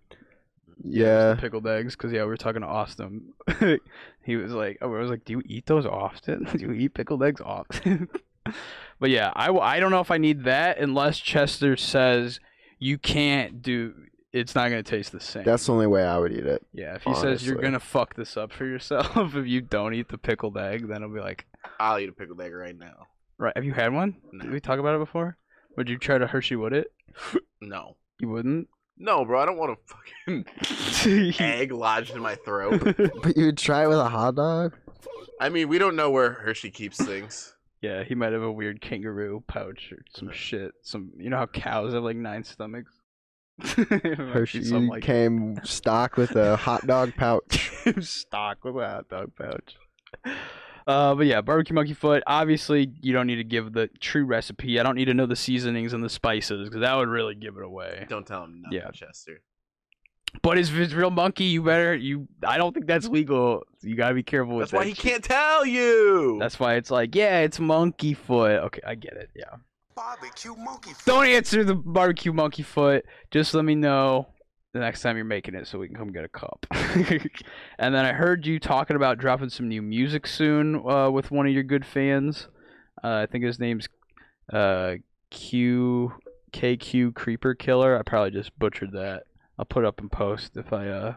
[0.83, 1.33] Yeah.
[1.33, 1.95] the pickled eggs.
[1.95, 3.33] Cause yeah, we were talking to Austin.
[4.23, 6.43] he was like, I was like, do you eat those often?
[6.55, 8.09] do you eat pickled eggs often?
[8.99, 12.39] but yeah, I I don't know if I need that unless Chester says
[12.79, 13.93] you can't do.
[14.33, 15.43] It's not gonna taste the same.
[15.43, 16.65] That's the only way I would eat it.
[16.73, 16.95] yeah.
[16.95, 20.17] If he says you're gonna fuck this up for yourself if you don't eat the
[20.17, 21.45] pickled egg, then I'll be like,
[21.79, 23.07] I'll eat a pickled egg right now.
[23.41, 23.53] Right.
[23.55, 24.15] Have you had one?
[24.31, 24.43] No.
[24.43, 25.37] Did we talk about it before?
[25.77, 26.91] Would you try to Hershey would it?
[27.63, 27.95] No.
[28.19, 28.69] You wouldn't.
[28.97, 30.43] No, bro, I don't want a
[31.05, 32.81] fucking egg lodged in my throat.
[33.21, 34.75] But you would try it with a hot dog?
[35.39, 37.55] I mean, we don't know where Hershey keeps things.
[37.81, 40.73] Yeah, he might have a weird kangaroo pouch or some shit.
[40.83, 42.93] Some you know how cows have like nine stomachs.
[43.59, 47.71] It might be Hershey something like came stock with a hot dog pouch.
[48.01, 49.75] stock with a hot dog pouch.
[50.87, 52.23] Uh, but yeah, barbecue monkey foot.
[52.27, 54.79] Obviously, you don't need to give the true recipe.
[54.79, 57.57] I don't need to know the seasonings and the spices because that would really give
[57.57, 58.05] it away.
[58.09, 58.91] Don't tell him nothing, Yeah.
[58.91, 59.41] Chester.
[60.41, 62.27] But if it's real monkey, you better you.
[62.47, 63.63] I don't think that's legal.
[63.81, 65.03] You gotta be careful with That's why he shit.
[65.03, 66.37] can't tell you.
[66.39, 68.61] That's why it's like, yeah, it's monkey foot.
[68.63, 69.29] Okay, I get it.
[69.35, 69.55] Yeah.
[69.93, 71.05] Barbecue monkey foot.
[71.05, 73.05] Don't answer the barbecue monkey foot.
[73.29, 74.27] Just let me know
[74.73, 76.65] the next time you're making it so we can come get a cup.
[76.71, 81.45] and then I heard you talking about dropping some new music soon uh, with one
[81.45, 82.47] of your good fans.
[83.03, 83.87] Uh, I think his name's
[84.51, 84.95] uh,
[85.29, 86.13] Q
[86.53, 87.97] KQ Creeper Killer.
[87.97, 89.23] I probably just butchered that.
[89.57, 91.15] I'll put up in post if I uh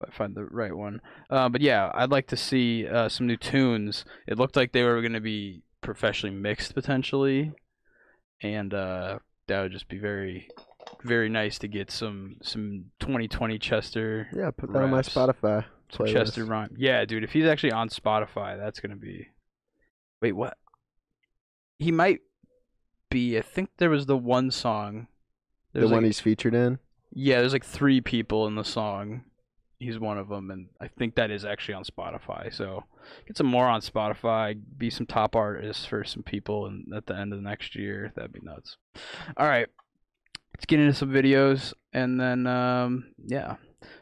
[0.00, 1.00] if I find the right one.
[1.30, 4.04] Uh, but yeah, I'd like to see uh, some new tunes.
[4.26, 7.52] It looked like they were going to be professionally mixed potentially
[8.42, 10.48] and uh, that would just be very,
[11.02, 16.12] very nice to get some some 2020 Chester Yeah, put that on my Spotify playlist.
[16.12, 16.74] Chester rhyme.
[16.76, 19.28] Yeah, dude, if he's actually on Spotify, that's gonna be.
[20.20, 20.56] Wait, what?
[21.78, 22.20] He might
[23.10, 23.36] be.
[23.38, 25.08] I think there was the one song.
[25.72, 26.78] The one like, he's featured in.
[27.12, 29.24] yeah, there's like three people in the song.
[29.78, 32.54] He's one of them, and I think that is actually on Spotify.
[32.54, 32.84] So
[33.26, 34.56] get some more on Spotify.
[34.78, 38.12] Be some top artists for some people, and at the end of the next year,
[38.14, 38.76] that'd be nuts.
[39.36, 39.66] All right,
[40.54, 43.56] let's get into some videos, and then um, yeah.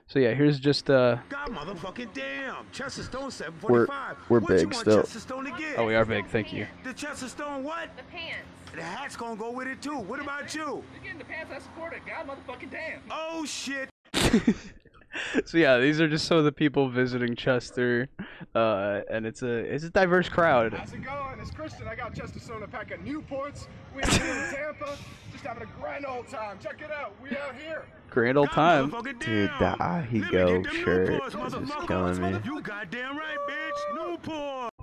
[0.07, 1.19] So yeah, here's just uh.
[1.29, 2.67] God motherfucking damn.
[2.73, 4.17] Chester Stone We're- 745.
[4.29, 5.03] we're what big still.
[5.03, 5.79] Chester Stone to get?
[5.79, 6.27] Oh, we are big.
[6.29, 6.67] Thank you.
[6.85, 7.91] The Chester Stone what?
[7.97, 8.47] The pants.
[8.75, 9.99] The hat's gonna go with it too.
[9.99, 10.83] What about you?
[10.95, 12.01] You're getting the pants I supported.
[12.07, 13.01] God motherfucking damn.
[13.11, 13.89] Oh shit.
[15.45, 18.09] so yeah, these are just some of the people visiting Chester,
[18.55, 20.73] uh, and it's a it's a diverse crowd.
[20.73, 21.41] How's it going?
[21.41, 21.89] It's Christian.
[21.89, 23.67] I got Chester Stone a pack of Newports.
[23.95, 24.11] We are in
[24.55, 24.97] Tampa.
[25.33, 26.59] Just having a grand old time.
[26.61, 27.15] Check it out.
[27.23, 27.85] We out here.
[28.11, 28.91] Grand old time.
[29.21, 32.39] Dude, the Ah He Go shirt is just killing me.
[32.45, 33.97] You goddamn right, bitch.
[33.97, 34.71] Newport.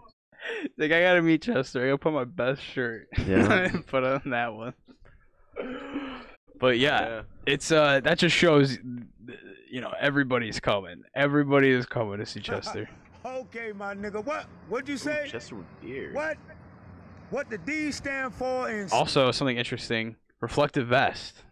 [0.78, 1.82] Like I gotta meet Chester.
[1.84, 3.08] I gotta put my best shirt.
[3.28, 3.52] Yeah.
[3.54, 4.74] and put on that one.
[6.60, 7.22] But yeah, Yeah.
[7.46, 8.78] it's uh that just shows,
[9.70, 11.04] you know, everybody's coming.
[11.16, 12.90] Everybody is coming to see Chester.
[13.26, 14.24] Okay, my nigga.
[14.24, 14.46] What?
[14.70, 15.28] What'd you say?
[15.30, 16.14] Chester with beard.
[16.14, 16.38] What?
[17.30, 21.44] What the D stand for in Also, something interesting: reflective vest.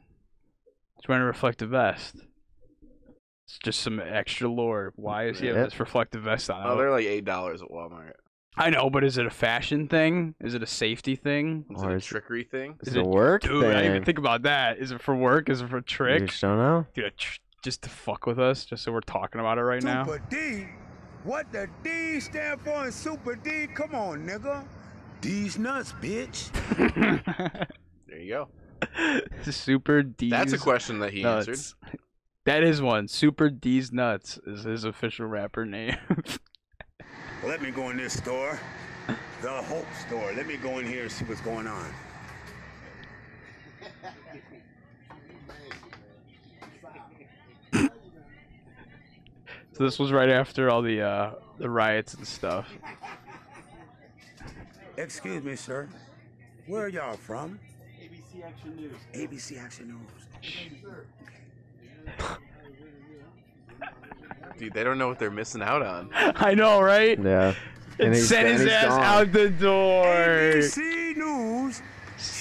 [0.96, 2.16] He's wearing a reflective vest.
[3.46, 4.94] It's just some extra lore.
[4.96, 6.66] Why is he have this reflective vest on?
[6.66, 8.14] Oh, they're like eight dollars at Walmart.
[8.58, 10.34] I know, but is it a fashion thing?
[10.40, 11.66] Is it a safety thing?
[11.76, 12.76] Is Or it a is- trickery thing?
[12.80, 14.78] It's Is a it- work Dude, I didn't even think about that.
[14.78, 15.50] Is it for work?
[15.50, 16.86] Is it for a You just don't know.
[16.94, 19.84] Dude, a tr- just to fuck with us, just so we're talking about it right
[19.84, 20.06] now.
[20.06, 20.68] Super D?
[21.24, 23.66] What the D stand for in Super D?
[23.74, 24.64] Come on, nigga.
[25.20, 26.52] D's nuts, bitch.
[28.08, 29.52] There you go.
[29.52, 30.30] Super D's.
[30.32, 31.60] That's a question that he answered.
[32.46, 33.08] That is one.
[33.10, 35.98] Super D's nuts is his official rapper name.
[37.44, 38.58] Let me go in this store.
[39.42, 40.32] The Hope store.
[40.34, 41.92] Let me go in here and see what's going on.
[49.76, 52.72] So this was right after all the uh, the riots and stuff.
[54.98, 55.90] Excuse me, sir.
[56.68, 57.60] Where are y'all from?
[58.02, 58.94] ABC Action News.
[59.14, 60.02] ABC Action News.
[64.58, 66.10] Dude, they don't know what they're missing out on.
[66.14, 67.20] I know, right?
[67.22, 67.54] Yeah.
[68.00, 69.02] And he's- sent his ass gone.
[69.04, 70.06] out the door.
[70.06, 71.82] ABC News,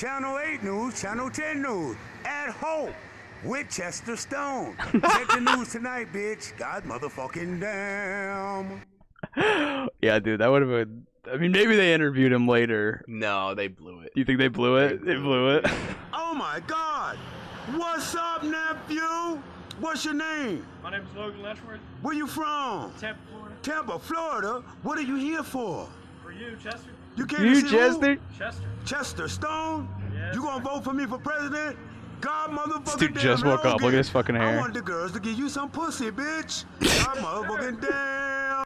[0.01, 2.93] Channel 8 News, Channel 10 News, at home
[3.45, 4.77] with Chester Stone.
[4.93, 6.57] Check the news tonight, bitch.
[6.59, 8.83] God motherfucking damn.
[10.01, 11.07] yeah, dude, that would have been.
[11.33, 13.03] I mean, maybe they interviewed him later.
[13.09, 14.13] No, they blew it.
[14.15, 15.05] You think they blew it?
[15.05, 15.67] They blew it.
[16.17, 17.17] Oh my God.
[17.77, 19.41] What's up, nephew?
[19.79, 20.67] What's your name?
[20.83, 22.93] My name is Logan Letchworth, Where you from?
[22.99, 23.55] Tampa, Florida.
[23.63, 24.63] Tampa, Florida.
[24.83, 25.89] What are you here for?
[26.25, 26.91] For you, Chester.
[27.17, 27.77] You came to you, see who?
[27.77, 28.19] Chester?
[28.37, 28.65] Chester.
[28.85, 29.89] Chester Stone?
[30.13, 30.71] Yes, you gonna sir.
[30.71, 31.77] vote for me for president?
[32.25, 33.83] God motherfucking This dude just woke up.
[33.83, 34.45] Look at his fucking hair.
[34.47, 34.61] I hair.
[34.61, 36.65] want the girls to give you some pussy, bitch.
[36.81, 38.65] God motherfucking damn.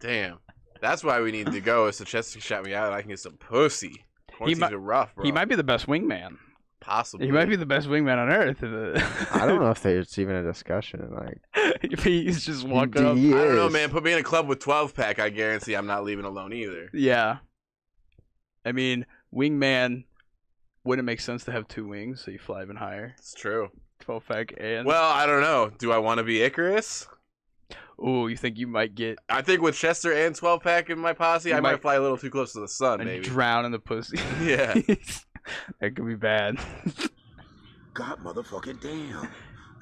[0.00, 0.38] Damn.
[0.82, 1.86] That's why we need to go.
[1.86, 4.04] Is so Chester can shout me out and I can get some pussy.
[4.36, 5.24] Quarantines might- rough, bro.
[5.24, 6.36] He might be the best wingman.
[6.80, 7.26] possibly.
[7.26, 8.58] He might be the best wingman on earth.
[9.34, 11.10] I don't know if there's even a discussion.
[11.14, 11.40] Like,
[11.82, 13.16] if he's just walking up.
[13.16, 13.88] he I don't know, man.
[13.90, 15.18] Put me in a club with 12 pack.
[15.18, 16.90] I guarantee I'm not leaving alone either.
[16.92, 17.38] Yeah.
[18.66, 20.04] I mean, wingman
[20.84, 23.14] wouldn't it make sense to have two wings so you fly even higher.
[23.18, 23.70] It's true.
[24.00, 24.86] 12 pack and.
[24.86, 25.70] Well, I don't know.
[25.78, 27.06] Do I want to be Icarus?
[28.02, 31.12] Ooh, you think you might get I think with Chester and 12 pack in my
[31.12, 33.24] posse, You I might, might- fly a little too close to the sun, and maybe.
[33.24, 34.18] drown in the pussy?
[34.42, 34.72] Yeah.
[35.80, 36.56] that could be bad.
[37.94, 39.28] God motherfucking damn.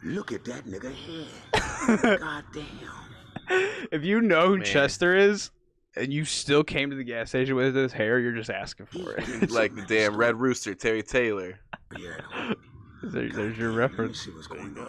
[0.02, 2.18] Look at that nigga head.
[2.20, 3.68] God damn.
[3.92, 4.66] if you know who Man.
[4.66, 5.50] Chester is
[5.98, 9.12] and you still came to the gas station with his hair, you're just asking for
[9.12, 9.50] it.
[9.50, 11.58] like the damn Red Rooster, Terry Taylor.
[11.98, 12.54] Yeah.
[13.00, 14.22] There- there's your reference.
[14.24, 14.88] see what's going on.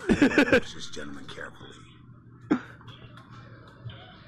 [0.52, 1.70] Watch this gentleman carefully.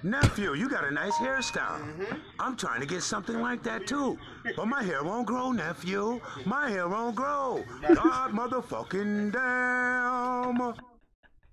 [0.03, 1.79] Nephew, you got a nice hairstyle.
[1.81, 2.15] Mm-hmm.
[2.39, 4.19] I'm trying to get something like that too.
[4.55, 6.21] But my hair won't grow, nephew.
[6.45, 7.63] My hair won't grow.
[7.81, 10.73] God motherfucking damn.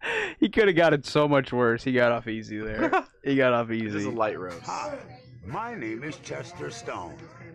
[0.41, 1.83] He could have got it so much worse.
[1.83, 3.05] He got off easy there.
[3.25, 3.87] He got off easy.
[3.87, 4.63] This is a light roast.
[4.63, 4.99] Hi,
[5.45, 7.15] my name is Chester Stone.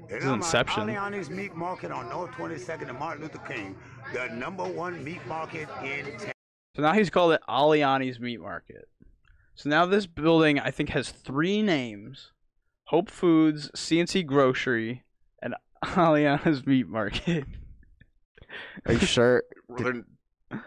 [0.10, 0.90] And is I'm Inception.
[0.90, 3.76] at Aliani's Meat Market on North 22nd and Martin Luther King,
[4.14, 6.34] the number one meat market in town.
[6.76, 8.88] So now he's called it Aliani's Meat Market.
[9.56, 12.32] So now this building, I think, has three names:
[12.86, 15.04] Hope Foods, CNC Grocery,
[15.42, 17.46] and Aliana's Meat Market.
[18.86, 19.44] Are you sure?
[19.70, 20.04] They're-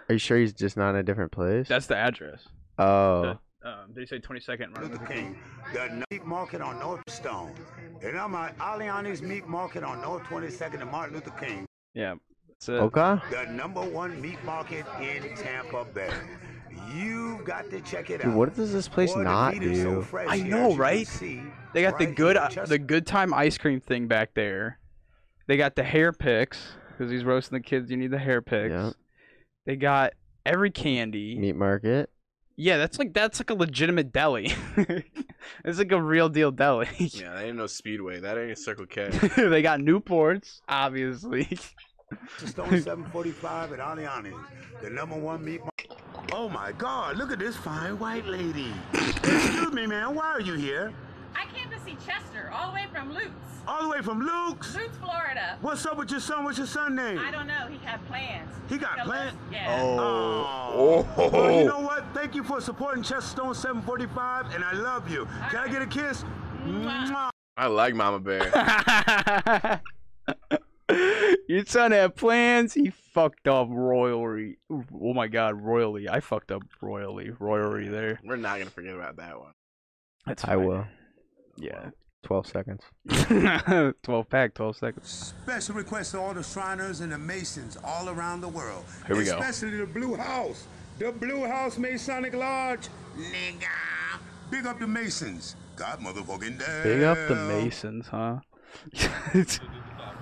[0.09, 1.69] Are you sure he's just not in a different place?
[1.69, 2.47] That's the address.
[2.79, 5.37] oh, Um, they say 22nd Martin Luther Luther King.
[5.73, 7.53] King, the meat market on North Stone.
[8.03, 12.15] And I'm at Aliani's Meat Market on North 22nd and Martin Luther King, Yeah,
[12.49, 12.73] that's it.
[12.75, 13.17] okay.
[13.31, 16.13] the number one meat market in Tampa Bay.
[16.95, 18.37] You've got to check it Dude, out.
[18.37, 20.03] what does this place Boy, not meat is so do?
[20.03, 21.07] fresh I know, as right?
[21.07, 21.43] see
[21.75, 24.79] They got the good, uh, Just- the good time ice cream thing back there.
[25.49, 27.91] They got the hair picks because he's roasting the kids.
[27.91, 28.73] You need the hair picks.
[28.73, 28.91] Yeah.
[29.67, 30.15] They got
[30.47, 31.37] every candy.
[31.37, 32.09] Meat market.
[32.57, 34.55] Yeah, that's like that's like a legitimate deli.
[35.65, 36.89] it's like a real deal deli.
[36.99, 38.21] yeah, that ain't no Speedway.
[38.21, 39.09] That ain't a Circle K.
[39.37, 41.59] they got Newports, obviously.
[42.39, 44.33] Stone 745 at Aliani's,
[44.81, 46.01] the number one meat market.
[46.33, 48.73] Oh my God, look at this fine white lady.
[48.95, 50.95] Excuse me, man, why are you here?
[51.37, 53.29] I came to see Chester, all the way from Lutz.
[53.69, 54.75] All the way from Lutz?
[54.75, 55.59] Lutz, Florida.
[55.61, 56.45] What's up with your son?
[56.45, 57.19] What's your son name?
[57.19, 57.67] I don't know.
[57.69, 58.51] He had plans.
[58.69, 59.37] He got plans?
[59.53, 59.77] Yeah.
[59.83, 59.99] Oh.
[59.99, 61.09] oh.
[61.17, 61.29] Oh.
[61.29, 62.05] Well, you know what?
[62.15, 65.27] Thank you for supporting Chester Stone 745, and I love you.
[65.51, 66.25] Can I get a kiss?
[66.65, 67.31] Mwah.
[67.59, 69.83] I like Mama Bear.
[71.49, 72.75] Your son had plans.
[72.75, 74.59] He fucked up royally.
[74.71, 76.09] Oh my god, royally.
[76.09, 77.31] I fucked up royally.
[77.39, 78.21] Royally there.
[78.25, 79.53] We're not gonna forget about that one.
[80.27, 80.87] That's I will.
[81.57, 81.91] Yeah.
[82.23, 82.83] 12 seconds.
[84.03, 85.35] 12 pack, 12 seconds.
[85.43, 88.85] Special request to all the Shriners and the Masons all around the world.
[89.07, 89.39] Here we go.
[89.39, 90.67] Especially the Blue House.
[90.99, 92.89] The Blue House Masonic Lodge.
[93.17, 94.19] Nigga.
[94.51, 95.55] Big up the Masons.
[95.77, 96.83] God motherfucking damn.
[96.83, 98.41] Big up the Masons, huh?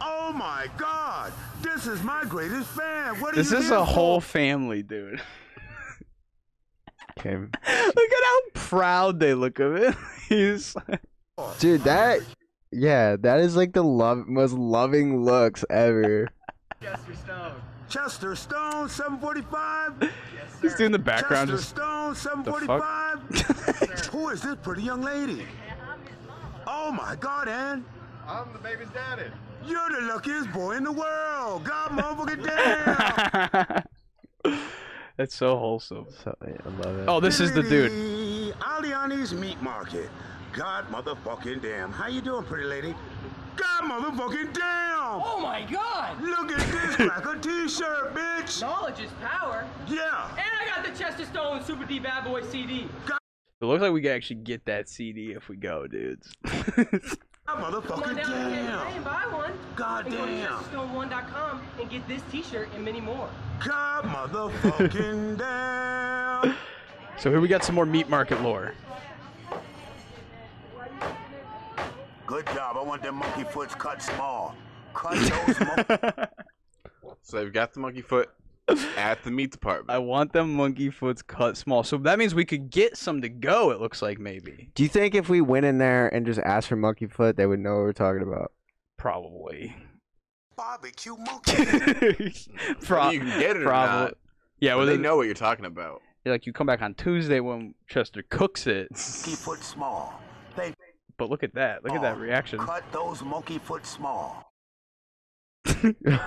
[0.01, 1.33] Oh my God.
[1.63, 3.21] This is my greatest fan.
[3.21, 5.21] What are this is here a whole family, dude.
[7.19, 7.37] Okay.
[7.37, 9.95] look at how proud they look of it.
[10.29, 10.75] He's
[11.59, 12.21] Dude, that.
[12.71, 16.29] Yeah, that is like the love most loving looks ever.
[16.83, 17.53] Chester Stone.
[17.89, 20.13] Chester Stone 745.
[20.61, 24.09] he's doing the background Chester just Stone 745.
[24.13, 25.47] Who is this pretty young lady?
[26.67, 27.85] Oh my God, Ann.
[28.27, 29.31] I'm the baby's daddy.
[29.67, 31.65] You're the luckiest boy in the world.
[31.65, 33.85] God motherfucking
[34.45, 34.59] damn.
[35.17, 36.07] That's so wholesome.
[36.25, 37.09] So I love it.
[37.09, 38.55] Oh, this is the dude.
[38.61, 40.11] Aliani's Meat Market.
[40.55, 41.91] God motherfucking damn.
[41.91, 42.95] How you doing, pretty lady?
[43.57, 45.21] God motherfucking damn.
[45.21, 46.21] Oh my god!
[46.23, 48.61] Look at this cracker t-shirt, bitch.
[48.61, 49.67] Knowledge is power.
[49.89, 50.29] Yeah.
[50.31, 52.87] And I got the Chester Stone Super D Bad Boy CD.
[53.61, 56.33] It looks like we could actually get that CD if we go, dudes.
[56.45, 56.79] God
[57.47, 58.87] Come on motherfucking down to Kansas City damn.
[58.89, 59.53] and buy one.
[59.75, 60.53] God and go to damn.
[60.53, 63.29] ChesterStone1.com and get this t-shirt and many more.
[63.67, 65.39] God motherfucking
[66.43, 66.57] damn.
[67.19, 68.73] so here we got some more meat market lore.
[72.27, 72.77] Good job.
[72.77, 74.55] I want them monkey foots cut small.
[74.95, 76.25] Cut those monkey.
[77.23, 78.31] So they've got the monkey foot
[78.97, 79.91] at the meat department.
[79.91, 81.83] I want them monkey foots cut small.
[81.83, 84.71] So that means we could get some to go, it looks like maybe.
[84.75, 87.47] Do you think if we went in there and just asked for monkey foot, they
[87.47, 88.53] would know what we're talking about?
[88.97, 89.77] Probably.
[90.57, 92.33] Barbecue monkey.
[92.83, 94.05] Pro- you can get it or probably.
[94.05, 94.15] not.
[94.61, 96.01] Yeah, well, they know what you're talking about.
[96.25, 98.89] like you come back on Tuesday when Chester cooks it.
[98.93, 100.21] monkey foot small.
[100.57, 100.75] Thank
[101.17, 101.85] But look at that.
[101.85, 102.59] Look at that reaction.
[102.59, 104.51] Cut those monkey foot small.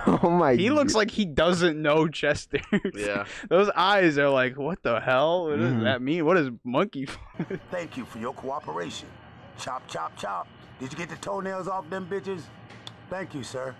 [0.06, 0.54] oh my.
[0.54, 2.58] He looks like he doesn't know Chester.
[2.94, 3.26] Yeah.
[3.48, 5.48] Those eyes are like, what the hell?
[5.48, 5.84] What does Mhm.
[5.84, 6.24] that mean?
[6.24, 7.60] What is monkey foot?
[7.70, 9.08] Thank you for your cooperation.
[9.58, 10.48] Chop, chop, chop.
[10.80, 12.42] Did you get the toenails off them bitches?
[13.10, 13.74] Thank you, sir.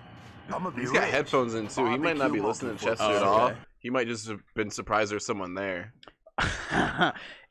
[0.53, 1.11] I'm gonna be He's got rich.
[1.11, 1.87] headphones in too.
[1.90, 2.99] He might not be listening to monkey foot.
[2.99, 3.47] Chester at Oh, all.
[3.49, 3.59] okay.
[3.81, 5.92] He might just have been surprised there's someone there,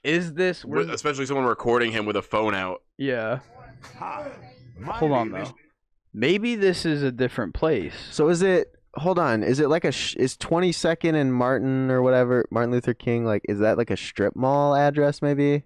[0.03, 0.63] is this?
[0.65, 2.81] With- Where, especially someone recording him with a phone out.
[2.97, 3.39] yeah.
[3.99, 4.31] Hi.
[4.85, 5.53] Hold on though.
[6.13, 7.93] Maybe this is a different place.
[8.11, 8.73] So is it?
[8.95, 9.43] Hold on.
[9.43, 9.91] Is it like a?
[9.91, 13.23] Sh- is Twenty Second and Martin or whatever Martin Luther King?
[13.25, 15.21] Like, is that like a strip mall address?
[15.21, 15.63] Maybe.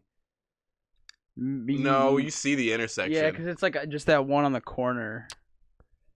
[1.38, 3.14] No, you see the intersection.
[3.14, 5.28] Yeah, because it's like uh, just that one on the corner.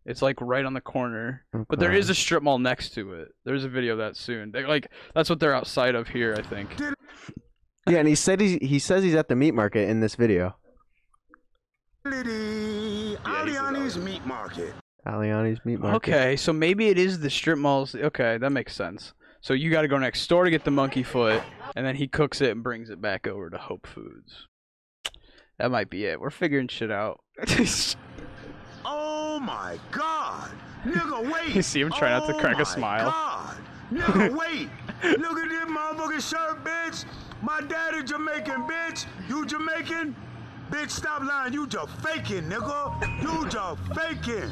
[0.05, 1.97] It's like right on the corner, but there Okay.
[1.99, 3.29] is a strip mall next to it.
[3.43, 4.51] There's a video of that soon.
[4.51, 6.69] They like that's what they're outside of here, I think.
[7.87, 10.55] Yeah, and he said he he says he's at the meat market in this video.
[12.03, 13.97] Lady Yeah, he says Aliani's.
[13.97, 14.73] Meat Market.
[15.07, 15.95] Aliani's meat market.
[15.97, 17.93] Okay, so maybe it is the strip malls.
[17.93, 19.13] Okay, that makes sense.
[19.41, 21.43] So you got to go next door to get the monkey foot,
[21.75, 24.47] and then he cooks it and brings it back over to Hope Foods.
[25.59, 26.19] That might be it.
[26.19, 27.19] We're figuring shit out.
[28.87, 30.49] Oh my God.
[30.85, 31.53] Nigga, wait.
[31.55, 33.09] You see him try not to Oh crack a my smile.
[33.11, 33.57] God.
[33.91, 34.69] Nigga, wait.
[35.19, 37.03] Look at this motherfucking shirt, bitch.
[37.41, 39.05] My daddy Jamaican, bitch.
[39.27, 40.15] You Jamaican?
[40.69, 41.53] Bitch, stop lying.
[41.53, 43.21] You just faking, nigga.
[43.21, 44.49] You just faking.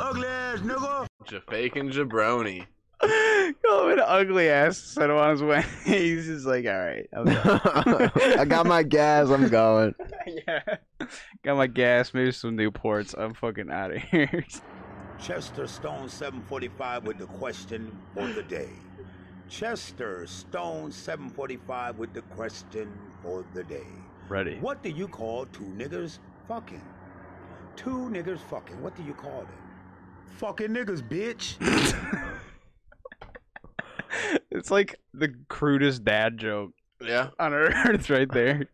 [0.00, 1.06] Ugly ass nigga.
[1.24, 2.66] Jafake and Jabroni.
[3.00, 4.78] Call him an ugly ass.
[4.78, 5.64] Set him on his way.
[5.84, 7.06] He's just like, all right.
[7.12, 9.30] I'm done." I got my gas.
[9.30, 9.94] I'm going.
[10.26, 10.62] yeah.
[11.42, 12.12] Got my gas.
[12.12, 13.14] Maybe some Newports.
[13.16, 14.44] I'm fucking out of here.
[15.20, 18.68] Chester Stone 745 with the question for the day.
[19.48, 22.90] Chester Stone 745 with the question
[23.22, 23.86] for the day.
[24.28, 24.56] Ready.
[24.60, 26.18] What do you call two niggers
[26.48, 26.82] fucking?
[27.76, 28.80] Two niggers fucking.
[28.82, 29.48] What do you call them?
[30.38, 31.56] Fucking niggas, bitch.
[34.50, 37.30] It's like the crudest dad joke Yeah.
[37.40, 38.68] on earth right there.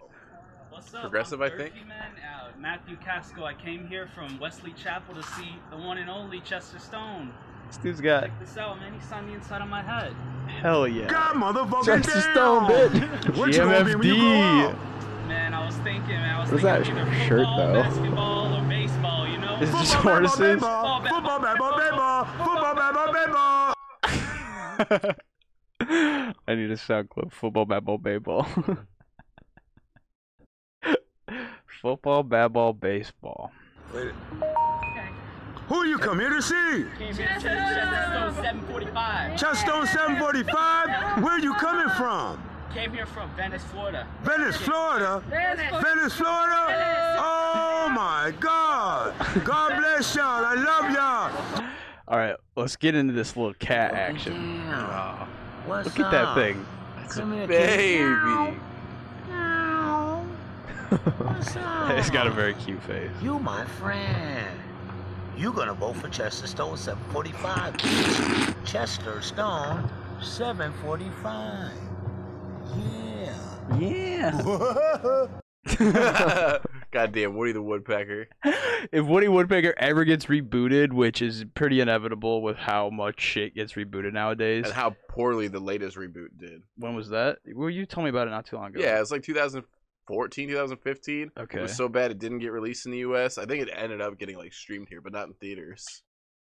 [0.68, 1.00] What's up?
[1.00, 1.74] Progressive, I'm I think.
[1.88, 2.12] Man.
[2.18, 3.44] Uh, Matthew Casco.
[3.44, 7.32] I came here from Wesley Chapel to see the one and only Chester Stone.
[7.68, 8.92] This dude's got Check this out, man.
[8.92, 10.14] He signed the inside of my head.
[10.60, 11.06] Hell yeah.
[11.06, 12.32] God motherfucking Chester damn.
[12.34, 13.36] Stone, bitch.
[13.36, 14.74] What you gonna be when you grow GMFD.
[15.28, 17.82] Man, I was thinking, man, I was What is thinking that either shirt, football, though?
[17.82, 19.54] basketball, or baseball, you know?
[19.60, 20.38] Is this Football, baseball, Morrison's?
[20.38, 20.84] baseball.
[20.84, 22.24] Oh, football, baseball, baseball.
[22.24, 23.74] Football, baseball, baseball.
[26.48, 27.32] I need a sound clip.
[27.32, 28.46] Football, bad ball, baseball.
[31.80, 33.50] Football, bad ball, baseball.
[35.70, 36.84] Who you come here to see?
[36.98, 39.38] Came here to Chester Stone 745.
[39.38, 41.22] Chestone 745?
[41.22, 42.42] Where you coming from?
[42.74, 44.04] Came here from Venice, Florida.
[44.24, 45.22] Venice, Florida?
[45.28, 47.16] Venice, Florida?
[47.20, 49.14] Oh my God.
[49.44, 50.44] God bless y'all.
[50.44, 51.64] I love y'all.
[52.08, 54.64] All right, let's get into this little cat oh, action.
[54.66, 55.28] Oh,
[55.68, 56.66] look at that thing.
[56.96, 58.58] That's a baby.
[61.96, 63.10] It's got a very cute face.
[63.22, 64.69] You my friend.
[65.40, 67.74] You gonna vote for Chester Stone 745.
[67.78, 68.66] bitch.
[68.66, 71.72] Chester Stone 745.
[72.76, 73.38] Yeah.
[73.78, 75.28] Yeah.
[76.92, 78.28] Goddamn Woody the Woodpecker.
[78.92, 83.72] if Woody Woodpecker ever gets rebooted, which is pretty inevitable with how much shit gets
[83.72, 84.66] rebooted nowadays.
[84.66, 86.60] And how poorly the latest reboot did.
[86.76, 87.38] when was that?
[87.54, 88.80] Well, you told me about it not too long ago.
[88.80, 89.22] Yeah, it's like
[90.10, 91.30] 2014, 2015.
[91.38, 91.58] Okay.
[91.58, 93.38] It was so bad it didn't get released in the US.
[93.38, 96.02] I think it ended up getting like streamed here, but not in theaters.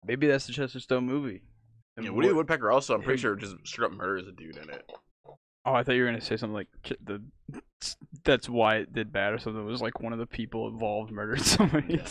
[0.05, 1.43] Maybe that's the Chester Stone movie.
[1.95, 4.27] And Yeah, Woody the Wo- Woodpecker also, I'm pretty him- sure, just straight up murders
[4.27, 4.89] a dude in it.
[5.65, 6.67] Oh, I thought you were gonna say something like
[7.05, 7.23] the.
[8.25, 9.61] That's why it did bad or something.
[9.61, 12.01] It was like one of the people involved murdered somebody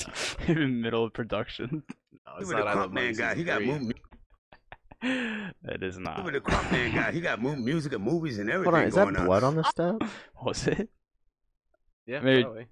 [0.47, 1.83] in the middle of production.
[2.25, 3.35] No, it's Look at not the I Love Man guy.
[3.35, 3.67] He Season got three.
[3.79, 3.95] movie.
[5.65, 6.27] that is Look not.
[6.29, 7.11] at the Crump Man guy.
[7.13, 9.27] He got mu- music and movies and everything Hold on, is that on.
[9.27, 9.97] blood on the step?
[10.41, 10.89] Was it?
[12.07, 12.63] Yeah, Maybe- probably.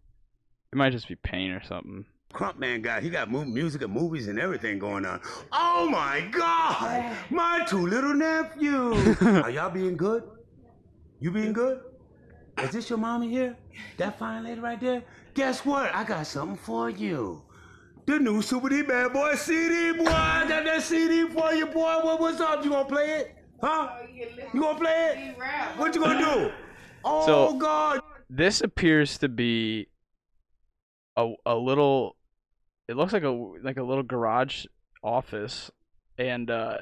[0.73, 2.05] It might just be pain or something.
[2.33, 3.01] Crump Man guy.
[3.01, 5.21] He got mu- music and movies and everything going on.
[5.51, 7.17] Oh my God!
[7.29, 9.21] My two little nephews.
[9.23, 10.23] Are y'all being good?
[11.19, 11.81] You being good?
[12.63, 13.57] Is this your mommy here?
[13.97, 15.03] That fine lady right there?
[15.35, 15.93] Guess what?
[15.93, 17.43] I got something for you.
[18.07, 20.05] The new Super D Bad Boy CD, boy.
[20.07, 21.99] I got that CD for you, boy.
[22.03, 22.65] What, what's up?
[22.65, 23.35] You gonna play it?
[23.61, 23.89] Huh?
[24.55, 25.39] You gonna play it?
[25.79, 26.53] What you gonna do?
[27.05, 28.03] Oh So- God!
[28.33, 29.89] This appears to be
[31.17, 32.17] a a little.
[32.89, 34.67] It looks like a like a little garage
[35.03, 35.71] office,
[36.17, 36.79] and uh,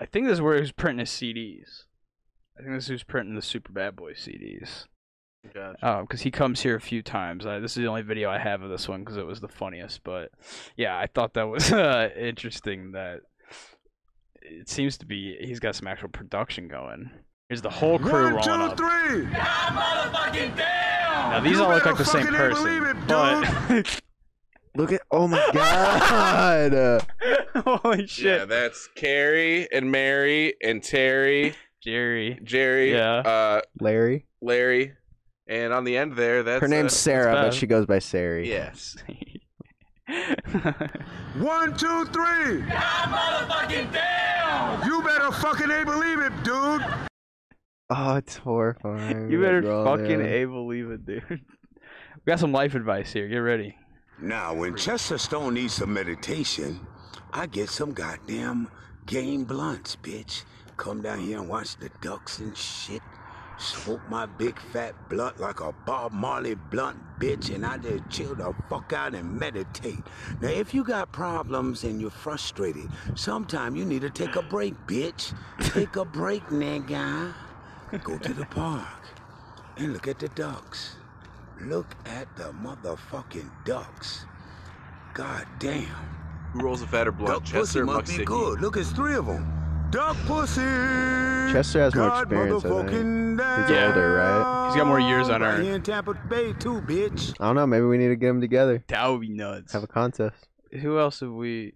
[0.00, 1.84] I think this is where he was printing his CDs.
[2.58, 4.86] I think this is who's printing the Super Bad Boy CDs.
[5.54, 5.76] Gotcha.
[5.82, 7.46] Um, because he comes here a few times.
[7.46, 9.48] I, this is the only video I have of this one because it was the
[9.48, 10.02] funniest.
[10.04, 10.30] But
[10.76, 12.92] yeah, I thought that was uh, interesting.
[12.92, 13.20] That
[14.40, 17.10] it seems to be he's got some actual production going.
[17.48, 18.76] Here's the whole crew One, two, rolling up.
[18.76, 19.26] three.
[21.30, 24.00] Now these You all look like the same person, it, but
[24.74, 27.04] Look at oh my god.
[27.64, 32.38] Holy Yeah, that's Carrie and Mary and Terry, Jerry.
[32.44, 33.16] Jerry, Yeah.
[33.18, 34.26] uh, Larry.
[34.40, 34.92] Larry,
[35.48, 38.48] and on the end there, that's Her name's uh, Sarah, but she goes by Sari.
[38.48, 38.96] Yes.
[41.38, 42.60] One, two, three.
[44.86, 46.84] You better fucking a believe it, dude.
[47.90, 49.30] Oh, it's horrifying.
[49.30, 50.44] you better girl fucking there.
[50.44, 51.22] a believe it, dude.
[52.26, 53.26] We got some life advice here.
[53.28, 53.74] Get ready.
[54.20, 56.86] Now, when Chester Stone needs some meditation,
[57.32, 58.68] I get some goddamn
[59.06, 60.42] game blunts, bitch.
[60.76, 63.00] Come down here and watch the ducks and shit.
[63.58, 68.34] Smoke my big fat blunt like a Bob Marley blunt, bitch, and I just chill
[68.34, 70.00] the fuck out and meditate.
[70.42, 74.74] Now, if you got problems and you're frustrated, sometime you need to take a break,
[74.86, 75.32] bitch.
[75.72, 77.32] Take a break, nigga.
[78.04, 78.86] Go to the park
[79.78, 80.96] and look at the ducks.
[81.60, 84.24] Look at the motherfucking ducks.
[85.14, 85.84] God damn.
[86.52, 88.60] Who rolls a fatter blunt, Duck Chester pussy or must be good.
[88.60, 89.88] Look, it's three of them.
[89.90, 90.60] Duck pussy.
[90.60, 92.90] Chester has more God experience, I think.
[92.90, 94.66] motherfucking He's older, right?
[94.68, 95.66] He's got more years on Right Earth.
[95.66, 97.34] in Tampa Bay too, bitch.
[97.40, 97.66] I don't know.
[97.66, 98.84] Maybe we need to get them together.
[98.88, 99.72] That would be nuts.
[99.72, 100.48] Have a contest.
[100.82, 101.72] Who else have we?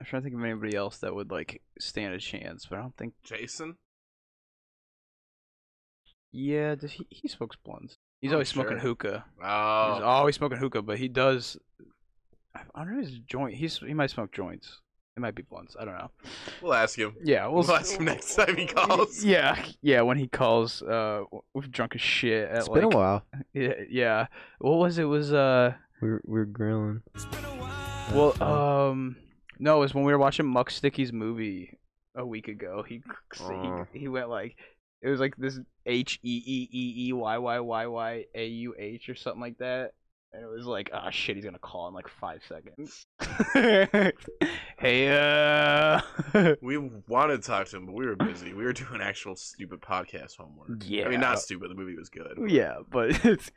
[0.00, 2.82] I'm trying to think of anybody else that would like stand a chance, but I
[2.82, 3.14] don't think.
[3.22, 3.76] Jason?
[6.32, 7.06] Yeah, does he?
[7.10, 7.96] He smokes blunts.
[8.20, 8.80] He's Oh, always smoking sure.
[8.80, 9.24] hookah.
[9.36, 9.46] He's Oh,
[10.04, 11.56] always smoking hookah, but he does.
[12.54, 13.54] I I don't know his joint.
[13.54, 14.80] He's he might smoke joints.
[15.16, 15.76] It might be blunts.
[15.78, 16.10] I don't know.
[16.62, 17.16] we'll ask him.
[17.22, 19.24] Yeah, we'll, We'll ask him next time he calls.
[19.24, 20.02] Yeah, yeah.
[20.02, 22.48] When he calls, uh, we're drunk as shit.
[22.48, 23.24] At It's like, been a while.
[23.52, 24.26] Yeah, yeah.
[24.60, 25.04] What was it?
[25.04, 27.02] Was uh, We were, we were grilling.
[28.12, 29.16] well, um,
[29.58, 31.76] no, it was when we were watching Muck Sticky's movie
[32.14, 32.84] a week ago.
[32.88, 33.02] He
[33.36, 34.56] he, he went like
[35.02, 38.74] it was like this H E E E E Y Y Y Y A U
[38.78, 39.92] H or something like that.
[40.32, 43.06] And it was like, oh shit, he's gonna call in like five seconds.
[44.78, 46.00] hey, uh.
[46.62, 46.78] We
[47.08, 48.52] wanted to talk to him, but we were busy.
[48.52, 50.82] We were doing actual stupid podcast homework.
[50.84, 51.06] Yeah.
[51.06, 51.70] I mean, not stupid.
[51.70, 52.38] The movie was good.
[52.46, 53.50] yeah, but it's,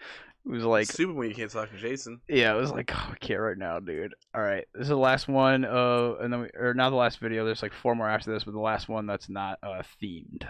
[0.46, 2.20] it was like, stupid when you can't talk to Jason.
[2.28, 4.14] yeah, it was like, oh, I can't right now, dude.
[4.36, 5.64] All right, this is the last one.
[5.66, 7.46] Uh, and then we, or not the last video.
[7.46, 10.46] There's like four more after this, but the last one that's not uh themed.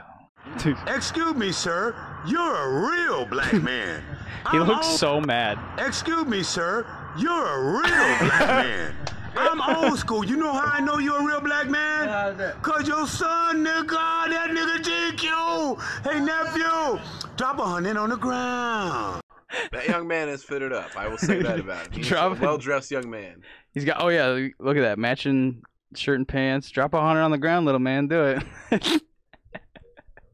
[0.87, 1.95] Excuse me, sir.
[2.27, 4.03] You're a real black man.
[4.51, 5.57] he I'm looks old- so mad.
[5.79, 6.85] Excuse me, sir.
[7.17, 7.81] You're a real
[8.19, 8.95] black man.
[9.35, 10.23] I'm old school.
[10.23, 12.35] You know how I know you're a real black man?
[12.61, 13.87] Cause your son, nigga,
[14.29, 14.77] that nigga
[15.17, 15.81] GQ.
[16.03, 17.01] Hey, nephew,
[17.35, 19.22] drop a hundred on the ground.
[19.71, 20.95] That young man is fitted up.
[20.97, 21.93] I will say that about him.
[21.93, 23.41] He's Drop- a well-dressed young man.
[23.73, 24.01] He's got.
[24.01, 25.61] Oh yeah, look at that matching
[25.95, 26.69] shirt and pants.
[26.69, 28.07] Drop a hundred on the ground, little man.
[28.07, 28.41] Do
[28.71, 29.01] it.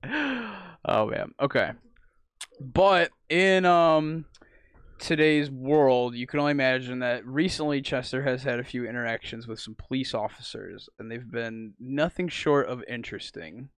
[0.86, 1.34] oh man.
[1.42, 1.72] Okay.
[2.60, 4.26] But in um
[5.00, 9.60] today's world, you can only imagine that recently Chester has had a few interactions with
[9.60, 13.70] some police officers, and they've been nothing short of interesting.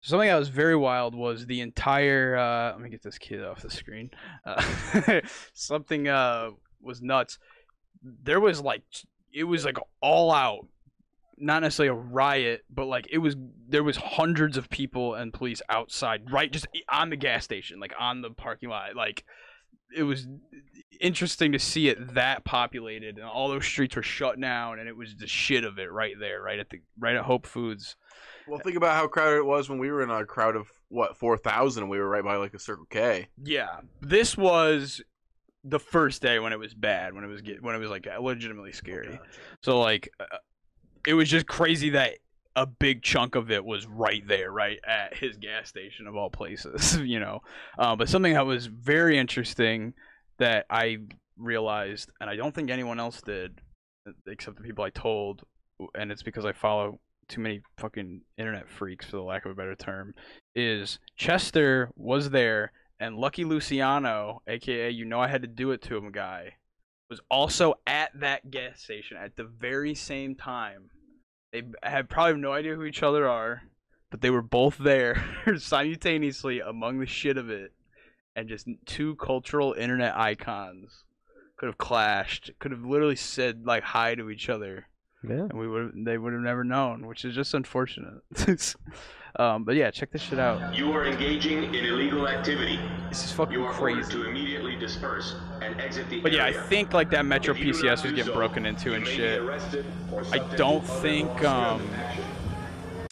[0.00, 2.36] Something that was very wild was the entire.
[2.36, 4.10] Uh, let me get this kid off the screen.
[4.44, 5.20] Uh,
[5.52, 6.50] something uh,
[6.80, 7.38] was nuts.
[8.02, 8.82] There was like
[9.32, 10.66] it was like all out
[11.40, 13.34] not necessarily a riot but like it was
[13.68, 17.94] there was hundreds of people and police outside right just on the gas station like
[17.98, 19.24] on the parking lot like
[19.96, 20.26] it was
[21.00, 24.96] interesting to see it that populated and all those streets were shut down and it
[24.96, 27.96] was the shit of it right there right at the right at hope foods
[28.46, 31.16] Well, think about how crowded it was when we were in a crowd of what
[31.16, 31.88] four thousand.
[31.88, 33.28] We were right by like a Circle K.
[33.42, 35.00] yeah this was
[35.64, 38.06] the first day when it was bad when it was get, when it was like
[38.20, 39.18] legitimately scary
[39.62, 40.24] So like, uh,
[41.06, 42.14] it was just crazy that
[42.56, 46.30] a big chunk of it was right there, right at his gas station of all
[46.30, 47.40] places, you know.
[47.78, 49.94] Uh, but something that was very interesting
[50.40, 50.98] that I
[51.38, 53.60] realized, and I don't think anyone else did,
[54.26, 55.42] except the people I told,
[55.94, 59.54] and it's because I follow too many fucking internet freaks, for the lack of a
[59.54, 60.14] better term,
[60.54, 65.82] is Chester was there, and Lucky Luciano, aka you know I had to do it
[65.82, 66.54] to him guy,
[67.08, 70.90] was also at that gas station at the very same time.
[71.52, 73.62] They had probably no idea who each other are,
[74.10, 75.22] but they were both there
[75.58, 77.72] simultaneously among the shit of it,
[78.36, 81.04] and just two cultural internet icons
[81.56, 84.86] could have clashed, could have literally said like hi to each other,
[85.22, 85.46] Yeah.
[85.50, 88.22] and we would they would have never known, which is just unfortunate.
[89.36, 90.74] um, but yeah, check this shit out.
[90.74, 92.78] You are engaging in illegal activity.
[93.10, 94.12] This is fucking You are ordered crazy.
[94.12, 97.72] to immediately disperse and exit the But yeah, I think like that Metro If you
[97.72, 99.42] do PCS was getting so, broken into and shit.
[100.32, 101.82] I don't think um.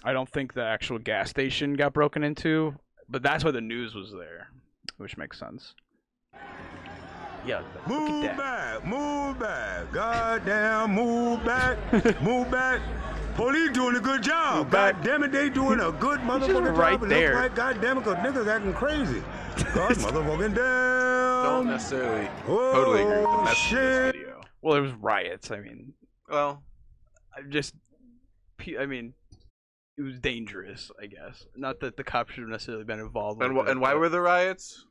[0.04, 2.74] I don't think the actual gas station got broken into,
[3.10, 4.48] but that's why the news was there,
[4.96, 5.74] which makes sense.
[7.46, 8.82] Yeah, look Move at that.
[8.82, 11.78] back, move back, goddamn, move back,
[12.22, 12.80] move back.
[13.36, 14.56] Police doing a good job.
[14.64, 14.96] Move back.
[14.96, 17.04] God damn it, they doing a good motherfucking right job.
[17.04, 17.34] It there.
[17.34, 19.20] Look like, God damn it, cause niggas acting crazy.
[19.74, 21.44] God motherfucking damn.
[21.44, 24.40] Don't necessarily Oh, totally agree with the message of this video.
[24.60, 25.50] Well, there was riots.
[25.52, 25.92] I mean,
[26.28, 26.62] Well,
[27.36, 27.74] I just,
[28.78, 29.14] I mean,
[29.98, 30.90] it was dangerous.
[31.00, 33.42] I guess not that the cops should have necessarily been involved.
[33.42, 34.86] and and why were the riots?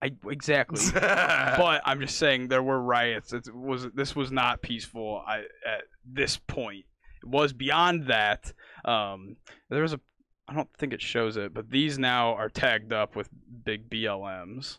[0.00, 0.80] I exactly?
[0.94, 3.32] but I'm just saying there were riots.
[3.32, 5.22] It was this was not peaceful.
[5.26, 6.84] I at this point
[7.22, 8.52] it was beyond that.
[8.84, 9.36] Um,
[9.68, 10.00] there was a
[10.48, 13.28] I don't think it shows it, but these now are tagged up with
[13.64, 14.78] big BLMs.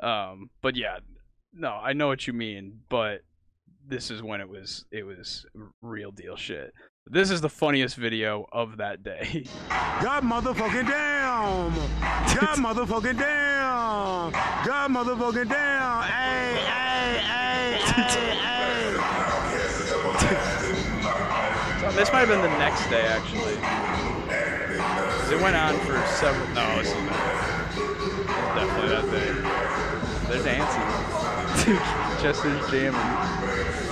[0.00, 0.98] Um, but yeah,
[1.52, 3.22] no, I know what you mean, but
[3.88, 5.46] this is when it was it was
[5.80, 6.72] real deal shit.
[7.08, 9.44] This is the funniest video of that day.
[9.68, 11.72] God motherfucking damn.
[11.72, 14.32] God motherfucking damn.
[14.32, 16.02] God motherfucking damn.
[16.02, 18.96] Hey, hey, hey, hey, hey.
[21.96, 23.54] This might have been the next day, actually.
[24.26, 26.48] 'Cause It went on for several.
[26.54, 26.94] No, this is.
[28.56, 29.30] Definitely that day.
[30.28, 30.82] They're dancing.
[32.22, 33.85] Chester's jamming.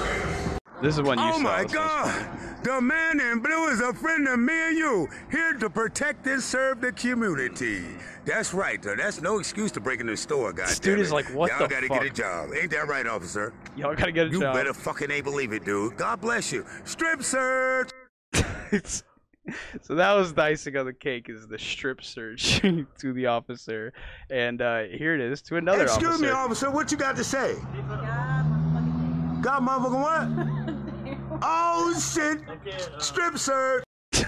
[0.82, 1.72] This is when you Oh saw my this.
[1.72, 2.38] God!
[2.64, 6.42] The man in blue is a friend of me and you, here to protect and
[6.42, 7.84] serve the community.
[8.24, 8.96] That's right, though.
[8.96, 10.68] That's no excuse to break into the store, guys.
[10.70, 12.00] This dude is like, what Y'all the gotta fuck?
[12.02, 12.50] get a job.
[12.58, 13.52] Ain't that right, officer?
[13.76, 14.54] Y'all gotta get a You job.
[14.54, 15.96] better fucking a believe it, dude.
[15.96, 16.64] God bless you.
[16.84, 17.90] Strip search.
[18.34, 22.60] so that was the icing on the cake is the strip search
[22.98, 23.92] to the officer,
[24.30, 26.22] and uh, here it is to another Excuse officer.
[26.24, 26.70] me, officer.
[26.70, 27.54] What you got to say?
[29.44, 31.38] God motherfucking what?
[31.42, 32.40] oh shit!
[32.98, 33.84] Strip search.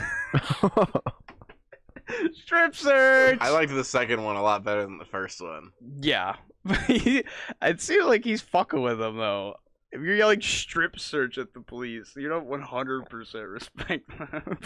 [2.34, 3.38] strip search.
[3.40, 5.72] I liked the second one a lot better than the first one.
[6.02, 6.36] Yeah,
[6.66, 9.54] it seems like he's fucking with them though.
[9.90, 14.58] If you're yelling strip search at the police, you don't 100% respect them.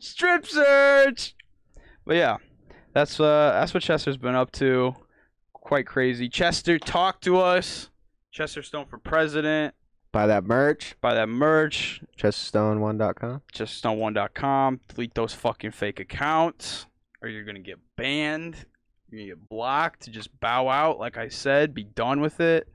[0.00, 1.36] strip search.
[2.04, 2.38] But yeah,
[2.92, 4.96] that's uh that's what Chester's been up to.
[5.52, 6.28] Quite crazy.
[6.28, 7.88] Chester, talk to us.
[8.32, 9.74] Chester Stone for president.
[10.10, 10.96] Buy that merch.
[11.00, 12.02] Buy that merch.
[12.18, 13.42] ChesterStone1.com.
[13.52, 14.80] JustStone1.com.
[14.88, 16.86] Delete those fucking fake accounts,
[17.22, 18.56] or you're gonna get banned.
[19.10, 20.10] You're gonna get blocked.
[20.10, 21.74] Just bow out, like I said.
[21.74, 22.68] Be done with it.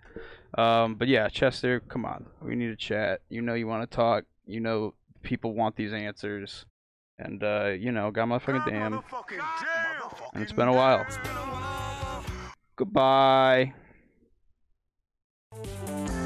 [0.58, 2.28] Um, but yeah, Chester, come on.
[2.42, 3.22] We need to chat.
[3.30, 4.26] You know you want to talk.
[4.46, 4.94] You know
[5.24, 6.66] people want these answers.
[7.20, 9.02] And uh, you know, got my fucking damn.
[10.34, 11.06] And it's been a while.
[12.76, 13.74] Goodbye.
[15.52, 16.17] Thank you.